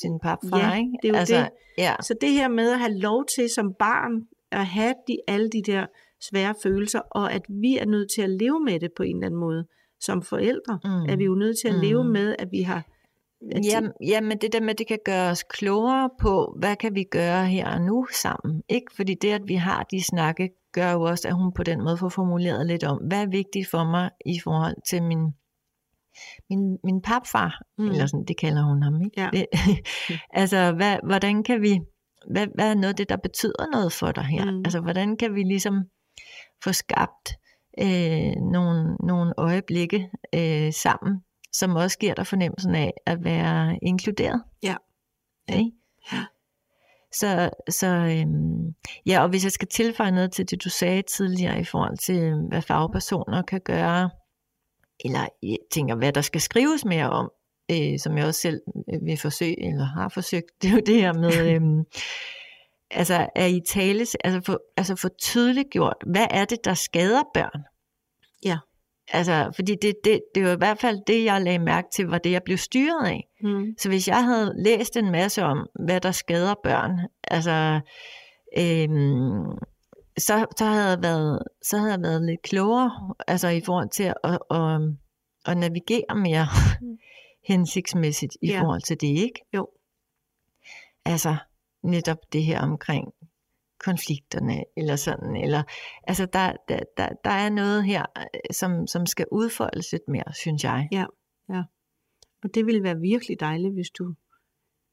[0.02, 0.90] sin papfar, Ja, ikke?
[1.02, 1.48] det er jo altså, det.
[1.78, 1.94] Ja.
[2.02, 4.12] Så det her med at have lov til som barn
[4.52, 5.86] at have de, alle de der
[6.28, 9.26] svære følelser, og at vi er nødt til at leve med det på en eller
[9.26, 9.66] anden måde.
[10.00, 10.90] Som forældre mm.
[10.90, 11.06] Mm.
[11.08, 11.80] er vi jo nødt til at Mm.
[11.80, 12.82] leve med, at vi har...
[13.52, 16.94] At Jamen, jamen det der med, at det kan gøre os klogere på, hvad kan
[16.94, 18.62] vi gøre her og nu sammen.
[18.68, 18.86] Ikke?
[18.96, 21.96] Fordi det, at vi har de snakke, gør jo også, at hun på den måde
[21.98, 25.32] får formuleret lidt om, hvad er vigtigt for mig i forhold til min,
[26.50, 27.84] min, min papfar, Mm.
[27.84, 27.90] mm.
[27.90, 29.00] eller sådan, det kalder hun ham.
[29.02, 29.20] Ikke?
[29.20, 29.30] Ja.
[29.32, 29.46] Det,
[30.42, 31.80] altså, hvad, hvordan kan vi,
[32.30, 34.50] hvad, hvad er noget af det, der betyder noget for dig her?
[34.50, 34.58] Mm.
[34.58, 35.74] Altså, hvordan kan vi ligesom
[36.64, 37.32] få skabt
[37.80, 44.42] øh, nogle, nogle øjeblikke øh, sammen, som også giver dig fornemmelsen af at være inkluderet.
[44.62, 44.74] Ja.
[45.48, 45.64] Okay?
[46.12, 46.24] Ja.
[47.12, 48.74] Så, så øhm,
[49.06, 52.34] ja, og hvis jeg skal tilføje noget til det, du sagde tidligere i forhold til,
[52.48, 54.10] hvad fagpersoner kan gøre,
[55.04, 57.30] eller jeg tænker, hvad der skal skrives mere om,
[57.70, 58.60] øh, som jeg også selv
[58.94, 61.84] øh, vil forsøge, eller har forsøgt, det er jo det her med, øhm,
[62.90, 67.22] altså er i tale, altså få, altså få tydeligt gjort, hvad er det, der skader
[67.34, 67.62] børn?
[68.44, 68.58] Ja.
[69.12, 72.18] Altså, fordi det, det, det var i hvert fald det, jeg lagde mærke til, var
[72.18, 73.28] det, jeg blev styret af.
[73.42, 73.66] Mm.
[73.78, 77.80] Så hvis jeg havde læst en masse om, hvad der skader børn, altså,
[78.58, 79.58] øhm,
[80.18, 84.02] så, så, havde jeg været, så havde jeg været lidt klogere, altså i forhold til
[84.02, 84.80] at, at, at,
[85.46, 86.46] at navigere mere
[87.50, 88.60] hensigtsmæssigt i Ja.
[88.60, 89.40] forhold til det, ikke?
[89.54, 89.68] Jo.
[91.04, 91.36] Altså,
[91.84, 93.12] netop det her omkring
[93.78, 95.62] konflikterne, eller sådan, eller,
[96.04, 100.34] altså der, der, der, der er noget her, øh, som, som skal udfoldes lidt mere,
[100.34, 100.88] synes jeg.
[102.42, 104.14] Og det ville være virkelig dejligt, hvis du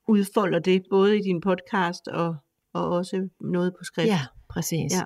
[0.07, 2.35] udfolder det, både i din podcast og,
[2.73, 4.07] og også noget på skrift.
[4.07, 4.93] Ja, præcis.
[4.93, 5.05] Ja.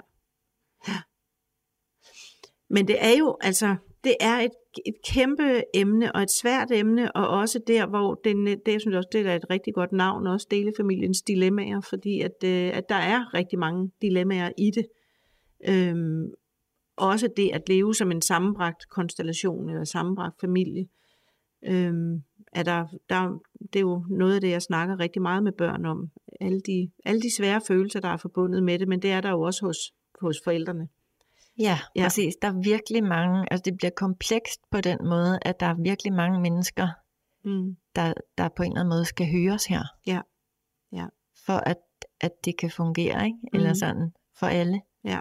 [2.70, 4.52] Men det er jo, altså, det er et,
[4.86, 8.96] et kæmpe emne og et svært emne, og også der, hvor den, det, jeg synes
[8.96, 12.96] også, det er et rigtig godt navn, også delefamiliens dilemmaer, fordi at, øh, at der
[12.96, 14.86] er rigtig mange dilemmaer i det.
[15.68, 16.32] Øhm,
[16.98, 20.88] også det at leve som en sammenbragt konstellation eller sammenbragt familie.
[21.68, 23.40] Øhm, er der, der,
[23.74, 26.10] det er jo noget af det, jeg snakker rigtig meget med børn om.
[26.42, 29.30] Alle de, alle de svære følelser, der er forbundet med det, men det er der
[29.30, 29.78] jo også hos,
[30.22, 30.88] hos forældrene.
[31.60, 32.36] Ja, ja, præcis.
[32.42, 36.14] Der er virkelig mange, altså det bliver komplekst på den måde, at der er virkelig
[36.14, 36.88] mange mennesker,
[37.44, 37.76] mm.
[37.96, 39.84] der, der på en eller anden måde skal høres her.
[40.08, 40.22] Ja,
[40.92, 41.06] ja.
[41.46, 41.78] For at,
[42.22, 43.38] at det kan fungere, ikke?
[43.54, 43.76] Eller mm.
[43.76, 44.82] sådan, for alle.
[45.04, 45.20] Ja.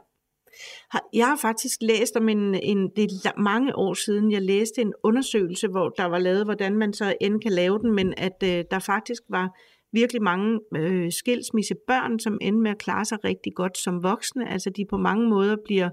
[1.13, 4.93] Jeg har faktisk læst om en, en, det er mange år siden, jeg læste en
[5.03, 8.65] undersøgelse, hvor der var lavet, hvordan man så end kan lave den, men at øh,
[8.71, 9.59] der faktisk var
[9.93, 14.51] virkelig mange øh, skilsmissebørn, som endte med at klare sig rigtig godt som voksne.
[14.51, 15.91] Altså de på mange måder bliver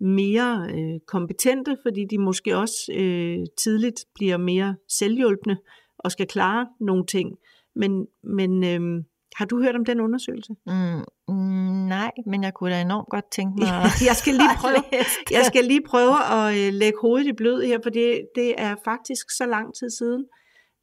[0.00, 5.56] mere øh, kompetente, fordi de måske også øh, tidligt bliver mere selvhjulpende
[5.98, 7.36] og skal klare nogle ting.
[7.74, 9.04] Men, men øh,
[9.36, 10.52] har du hørt om den undersøgelse?
[10.66, 13.68] Mm, mm, nej, men jeg kunne da enormt godt tænke mig
[14.06, 14.82] jeg skal lige prøve,
[15.30, 18.74] jeg skal lige prøve at øh, lægge hovedet i blød her, for det, det er
[18.84, 20.24] faktisk så lang tid siden.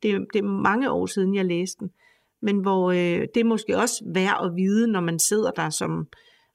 [0.04, 1.90] Det, det er mange år siden, jeg læste den.
[2.42, 6.08] Men hvor øh, det er måske også værd at vide, når man sidder der som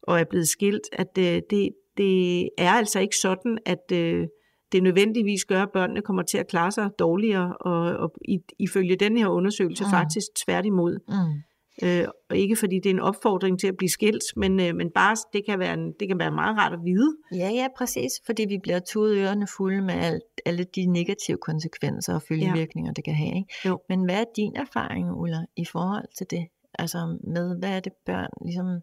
[0.02, 1.70] og er blevet skilt, at øh, det,
[2.01, 4.26] det er altså ikke sådan, at øh,
[4.72, 8.14] det nødvendigvis gør, at børnene kommer til at klare sig dårligere, og, og
[8.59, 9.90] ifølge den her undersøgelse mm.
[9.90, 10.98] faktisk tværtimod.
[11.09, 11.42] Mm.
[11.82, 14.90] Øh, og ikke fordi det er en opfordring til at blive skilt, men, øh, men
[14.94, 17.16] bare det kan, være en, det kan være meget rart at vide.
[17.32, 22.14] Ja, ja, præcis, fordi vi bliver tudet ørerne fulde med alt, alle de negative konsekvenser
[22.14, 22.92] og følgevirkninger, ja.
[22.96, 23.36] det kan have.
[23.36, 23.55] Ikke?
[23.66, 23.80] Jo.
[23.88, 26.46] Men hvad er din erfaring, Ulla, i forhold til det?
[26.78, 28.80] Altså med, hvad er det børn ligesom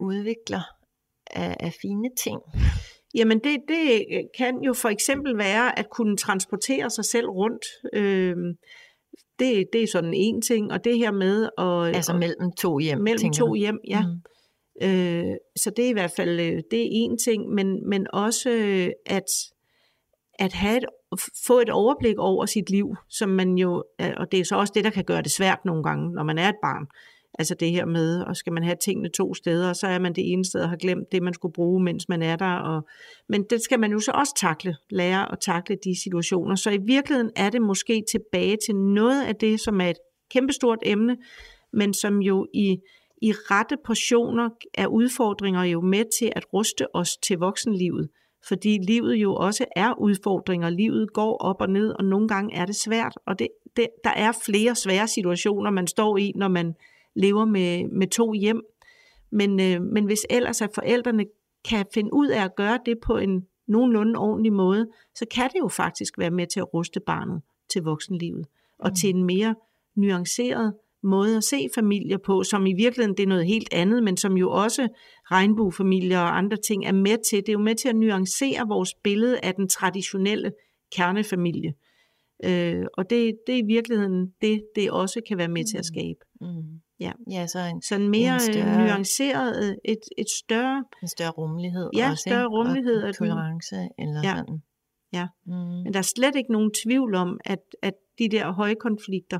[0.00, 0.62] udvikler
[1.30, 2.40] af, af fine ting?
[3.14, 4.06] Jamen det, det
[4.36, 7.64] kan jo for eksempel være at kunne transportere sig selv rundt.
[7.92, 8.36] Øh,
[9.38, 11.96] det, det er sådan en ting, og det her med at...
[11.96, 13.54] Altså mellem to hjem, Mellem to du?
[13.54, 14.02] hjem, ja.
[14.06, 14.86] Mm.
[14.86, 18.50] Øh, så det er i hvert fald øh, det er en ting, men, men også
[18.50, 19.24] øh, at,
[20.38, 20.84] at have et,
[21.46, 23.84] få et overblik over sit liv, som man jo,
[24.16, 26.38] og det er så også det, der kan gøre det svært nogle gange, når man
[26.38, 26.86] er et barn.
[27.38, 30.12] Altså det her med, og skal man have tingene to steder, og så er man
[30.12, 32.54] det ene sted og har glemt det, man skulle bruge, mens man er der.
[32.54, 32.88] Og,
[33.28, 36.54] men det skal man jo så også takle, lære at takle de situationer.
[36.54, 39.98] Så i virkeligheden er det måske tilbage til noget af det, som er et
[40.30, 41.16] kæmpestort emne,
[41.72, 42.76] men som jo i,
[43.22, 48.08] i rette portioner er udfordringer jo med til at ruste os til voksenlivet.
[48.48, 50.70] Fordi livet jo også er udfordringer.
[50.70, 53.14] Livet går op og ned, og nogle gange er det svært.
[53.26, 56.74] Og det, det, der er flere svære situationer, man står i, når man
[57.14, 58.62] lever med, med to hjem.
[59.32, 61.24] Men, øh, men hvis ellers at forældrene
[61.68, 65.58] kan finde ud af at gøre det på en nogenlunde ordentlig måde, så kan det
[65.58, 67.42] jo faktisk være med til at ruste barnet
[67.72, 68.46] til voksenlivet.
[68.78, 68.94] Og mm.
[68.94, 69.54] til en mere
[69.96, 74.16] nuanceret måde at se familier på, som i virkeligheden det er noget helt andet, men
[74.16, 74.88] som jo også
[75.30, 77.38] regnbuefamilier og andre ting er med til.
[77.38, 80.52] Det er jo med til at nuancere vores billede af den traditionelle
[80.96, 81.74] kernefamilie.
[82.44, 85.86] Øh, og det, det er i virkeligheden det, det også kan være med til at
[85.90, 85.94] mm.
[85.94, 86.18] skabe.
[86.40, 86.80] Mm.
[87.04, 90.84] Ja, ja så en, sådan mere en større, nuanceret, et, et større...
[91.02, 93.02] En større rummelighed Ja, også, større rummelighed.
[93.02, 94.62] Og, og tolerance eller ja, sådan.
[95.12, 95.52] Ja, mm.
[95.52, 99.38] men der er slet ikke nogen tvivl om, at, at de der høje konflikter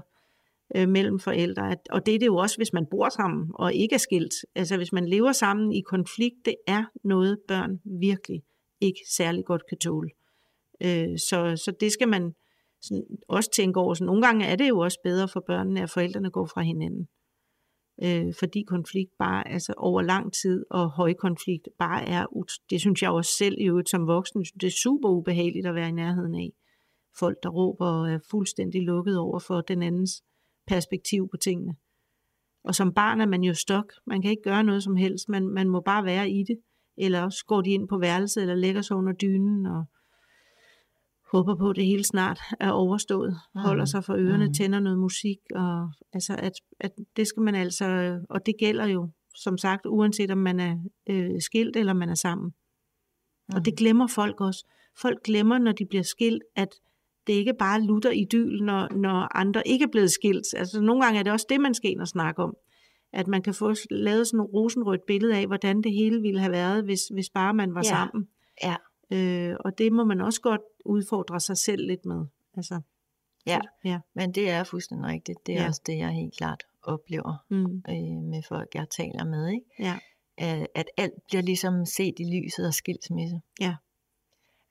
[0.77, 3.75] øh, mellem forældre, at, og det er det jo også, hvis man bor sammen og
[3.75, 4.35] ikke er skilt.
[4.55, 8.43] Altså hvis man lever sammen i konflikt, det er noget, børn virkelig
[8.81, 10.11] ikke særlig godt kan tåle.
[10.81, 12.35] Øh, så, så det skal man
[12.83, 13.95] sådan, også tænke over.
[13.95, 17.09] Så nogle gange er det jo også bedre for børnene, at forældrene går fra hinanden
[18.03, 23.11] øh, fordi konflikt bare, altså over lang tid og højkonflikt bare er, det synes jeg
[23.11, 26.53] også selv i øvrigt som voksen, det er super ubehageligt at være i nærheden af.
[27.19, 30.23] Folk, der råber og er fuldstændig lukket over for den andens
[30.67, 31.77] perspektiv på tingene.
[32.65, 33.93] Og som barn er man jo stok.
[34.07, 35.29] Man kan ikke gøre noget som helst.
[35.29, 36.59] Man, man må bare være i det.
[36.97, 39.85] Eller også går de ind på værelset, eller lægger sig under dynen, og
[41.33, 43.61] håber på, at det hele snart er overstået, mm.
[43.61, 44.55] holder sig for ørerne, mm.
[44.55, 49.09] tænder noget musik, og altså at, at det skal man altså, og det gælder jo
[49.35, 52.47] som sagt, uanset om man er øh, skilt eller man er sammen.
[53.49, 53.55] Mm.
[53.57, 54.67] Og det glemmer folk også.
[54.97, 56.69] Folk glemmer, når de bliver skilt, at
[57.27, 60.47] det ikke bare lutter idyl, når, når andre ikke er blevet skilt.
[60.57, 62.55] Altså nogle gange er det også det, man skal ind og snakke om.
[63.13, 66.53] At man kan få lavet sådan et rosenrødt billede af, hvordan det hele ville have
[66.53, 67.89] været, hvis, hvis bare man var ja.
[67.89, 68.29] sammen.
[68.63, 68.77] Ja.
[69.15, 72.27] Øh, og det må man også godt udfordre sig selv lidt med.
[72.57, 72.81] Altså,
[73.47, 73.61] ja.
[73.85, 75.47] ja, men det er fuldstændig rigtigt.
[75.47, 75.69] Det er ja.
[75.69, 77.83] også det, jeg helt klart oplever mm.
[77.89, 79.49] øh, med folk, jeg taler med.
[79.49, 79.67] Ikke?
[79.79, 79.99] Ja.
[80.39, 83.41] At, at alt bliver ligesom set i lyset af skilsmisse.
[83.61, 83.77] Ja.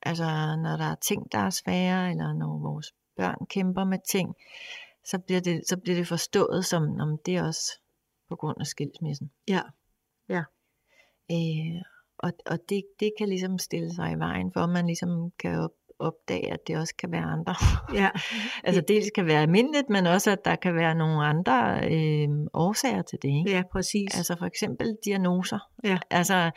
[0.01, 0.25] Altså,
[0.55, 4.35] når der er ting, der er svære, eller når vores børn kæmper med ting,
[5.05, 7.79] så bliver det, så bliver det forstået som, om det er også
[8.29, 9.31] på grund af skilsmissen.
[9.47, 9.61] Ja,
[10.29, 10.43] ja.
[11.31, 11.81] Øh,
[12.23, 15.59] og, og det, det kan ligesom stille sig i vejen for, at man ligesom kan
[15.59, 17.55] op, opdage, at det også kan være andre.
[17.93, 18.09] Ja.
[18.67, 23.01] altså dels kan være almindeligt, men også at der kan være nogle andre øh, årsager
[23.01, 23.29] til det.
[23.29, 23.51] Ikke?
[23.51, 24.17] ja, præcis.
[24.17, 25.59] Altså for eksempel diagnoser.
[25.83, 25.97] Ja.
[26.09, 26.51] Altså,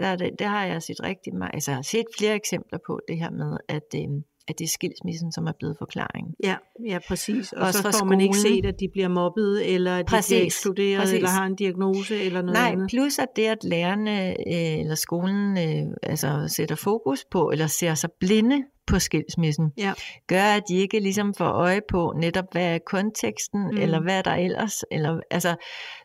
[0.00, 3.00] der, det, det har jeg set rigtig meget, altså jeg har set flere eksempler på
[3.08, 4.08] det her med, at, øh,
[4.50, 6.34] at det er skilsmissen, som er blevet forklaringen.
[6.44, 7.52] Ja, ja, præcis.
[7.52, 8.56] Og Også så får man ikke skolen.
[8.56, 11.14] set, at de bliver mobbet, eller at de Præcis, bliver ekskluderet, præcis.
[11.16, 12.90] eller har en diagnose, eller noget Nej, andet.
[12.90, 17.94] plus at det, at lærerne øh, eller skolen øh, altså sætter fokus på, eller ser
[17.94, 19.92] sig blinde på skilsmissen, Ja.
[20.26, 23.70] gør, at de ikke ligesom får øje på netop, hvad er konteksten, Mm.
[23.74, 23.80] mm.
[23.80, 25.56] eller hvad er der ellers, eller, altså,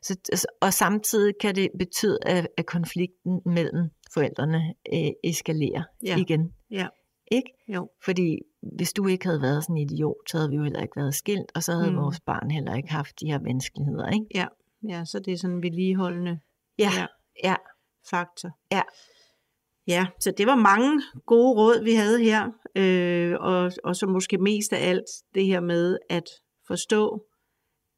[0.02, 6.18] så, og samtidig kan det betyde, at, at konflikten mellem forældrene øh, eskalerer Ja.
[6.18, 6.52] igen.
[6.72, 6.88] Ja.
[7.32, 7.50] Ikke?
[7.68, 7.90] Jo.
[8.06, 10.96] Fordi hvis du ikke havde været sådan en idiot, så havde vi jo heller ikke
[10.96, 11.98] været skilt, og så havde Mm.
[11.98, 14.10] vores barn heller ikke haft de her vanskeligheder.
[14.10, 14.26] Ikke?
[14.36, 14.46] Ja,
[14.90, 16.40] ja, så det er sådan en vedligeholdende
[16.80, 17.06] Ja, Ja.
[17.44, 17.50] ja.
[17.50, 17.56] ja.
[18.10, 18.50] faktor.
[18.72, 18.82] Ja.
[19.88, 24.38] Ja, så det var mange gode råd, vi havde her, øh, og, og så måske
[24.38, 25.06] mest af alt
[25.36, 26.24] det her med at
[26.68, 27.26] forstå,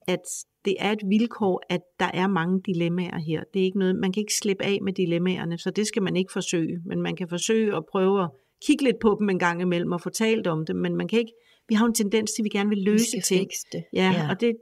[0.07, 0.21] at
[0.65, 3.43] det er et vilkår, at der er mange dilemmaer her.
[3.53, 6.15] Det er ikke noget, man kan ikke slippe af med dilemmaerne, så det skal man
[6.15, 8.29] ikke forsøge, men man kan forsøge at prøve at
[8.65, 11.19] kigge lidt på dem en gang imellem og få talt om dem, men man kan
[11.19, 11.33] ikke,
[11.69, 13.39] vi har en tendens til, at vi gerne vil Vi løse skal ting.
[13.39, 13.83] fikse det.
[13.93, 14.29] Ja, ja.
[14.29, 14.55] og det,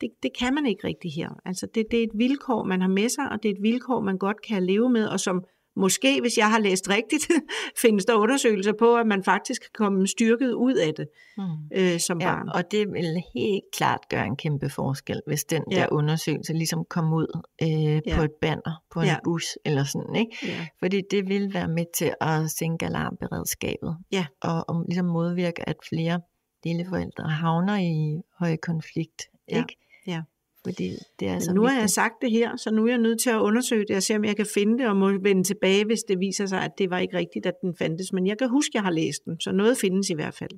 [0.00, 1.28] det, det kan man ikke rigtig her.
[1.44, 4.00] Altså det, det er et vilkår, man har med sig, og det er et vilkår,
[4.00, 5.44] man godt kan leve med, og som
[5.76, 7.28] måske, hvis jeg har læst rigtigt,
[7.82, 11.08] findes der undersøgelser på, at man faktisk kan komme styrket ud af det
[11.38, 11.44] Mm.
[11.74, 12.48] øh, som Ja, barn.
[12.48, 15.76] og det vil helt klart gøre en kæmpe forskel, hvis den Ja.
[15.76, 17.68] der undersøgelse ligesom kom ud øh,
[18.06, 18.16] Ja.
[18.16, 19.16] på et banner, på en Ja.
[19.24, 20.36] bus eller sådan, ikke?
[20.42, 20.66] Ja.
[20.78, 23.96] Fordi det vil være med til at sænke alarmberedskabet.
[24.12, 24.26] Ja.
[24.42, 26.20] Og, og ligesom modvirke, at flere
[26.64, 29.58] deleforældre havner i høj konflikt, Ja.
[29.58, 29.76] ikke?
[30.06, 30.22] Ja.
[30.64, 30.90] Fordi
[31.20, 33.30] det er så nu har jeg sagt det her, så nu er jeg nødt til
[33.30, 36.02] at undersøge det og se, om jeg kan finde det og må vende tilbage, hvis
[36.08, 38.12] det viser sig, at det var ikke rigtigt, at den fandtes.
[38.12, 40.50] Men jeg kan huske, at jeg har læst den, så noget findes i hvert fald.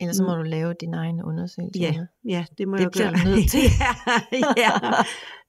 [0.00, 1.80] Ellers så må du lave din egen undersøgelse.
[1.80, 1.94] Ja,
[2.24, 3.30] ja det må Det jeg gøre.
[3.30, 3.60] nødt til.
[4.32, 4.90] ja, ja.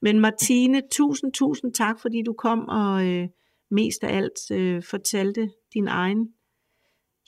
[0.01, 3.27] Men Martine, tusind, tusind tak, fordi du kom og øh,
[3.71, 6.27] mest af alt øh, fortalte din egen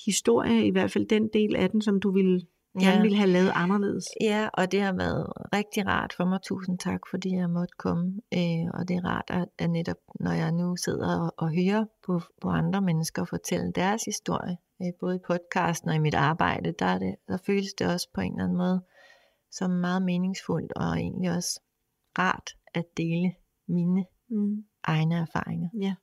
[0.05, 2.41] historie, i hvert fald den del af den, som du ville,
[2.80, 3.01] gerne Ja.
[3.01, 4.05] ville have lavet anderledes.
[4.22, 6.39] Ja, og det har været rigtig rart for mig.
[6.43, 8.05] Tusind tak, fordi jeg måtte komme.
[8.34, 11.86] Øh, og det er rart, at, at netop når jeg nu sidder og, og hører
[12.05, 16.72] på, på andre mennesker fortælle deres historie, øh, både i podcasten og i mit arbejde,
[16.80, 18.82] der, er det, der føles det også på en eller anden måde
[19.51, 21.61] som meget meningsfuldt og egentlig også
[22.19, 23.32] rart at dele
[23.67, 24.63] mine Mm.
[24.84, 25.69] egne erfaringer.
[25.82, 25.95] Ja.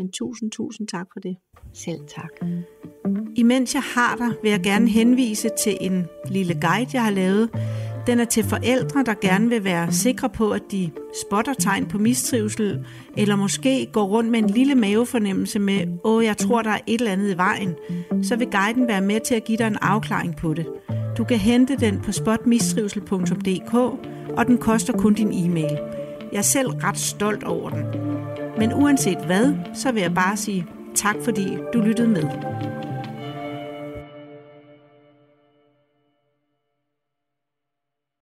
[0.00, 1.36] Men tusind, tusind tak for det.
[1.74, 2.30] Selv tak.
[3.36, 7.50] Imens jeg har dig, vil jeg gerne henvise til en lille guide, jeg har lavet.
[8.06, 10.90] Den er til forældre, der gerne vil være sikre på, at de
[11.26, 12.86] spotter tegn på mistrivsel,
[13.16, 17.00] eller måske går rundt med en lille mavefornemmelse med, åh, jeg tror, der er et
[17.00, 17.74] eller andet i vejen.
[18.22, 20.66] Så vil guiden være med til at give dig en afklaring på det.
[21.18, 23.74] Du kan hente den på spotmistrivsel.dk,
[24.36, 25.78] og den koster kun din e-mail.
[26.32, 27.84] Jeg er selv ret stolt over den.
[28.58, 32.22] Men uanset hvad, så vil jeg bare sige tak, fordi du lyttede med.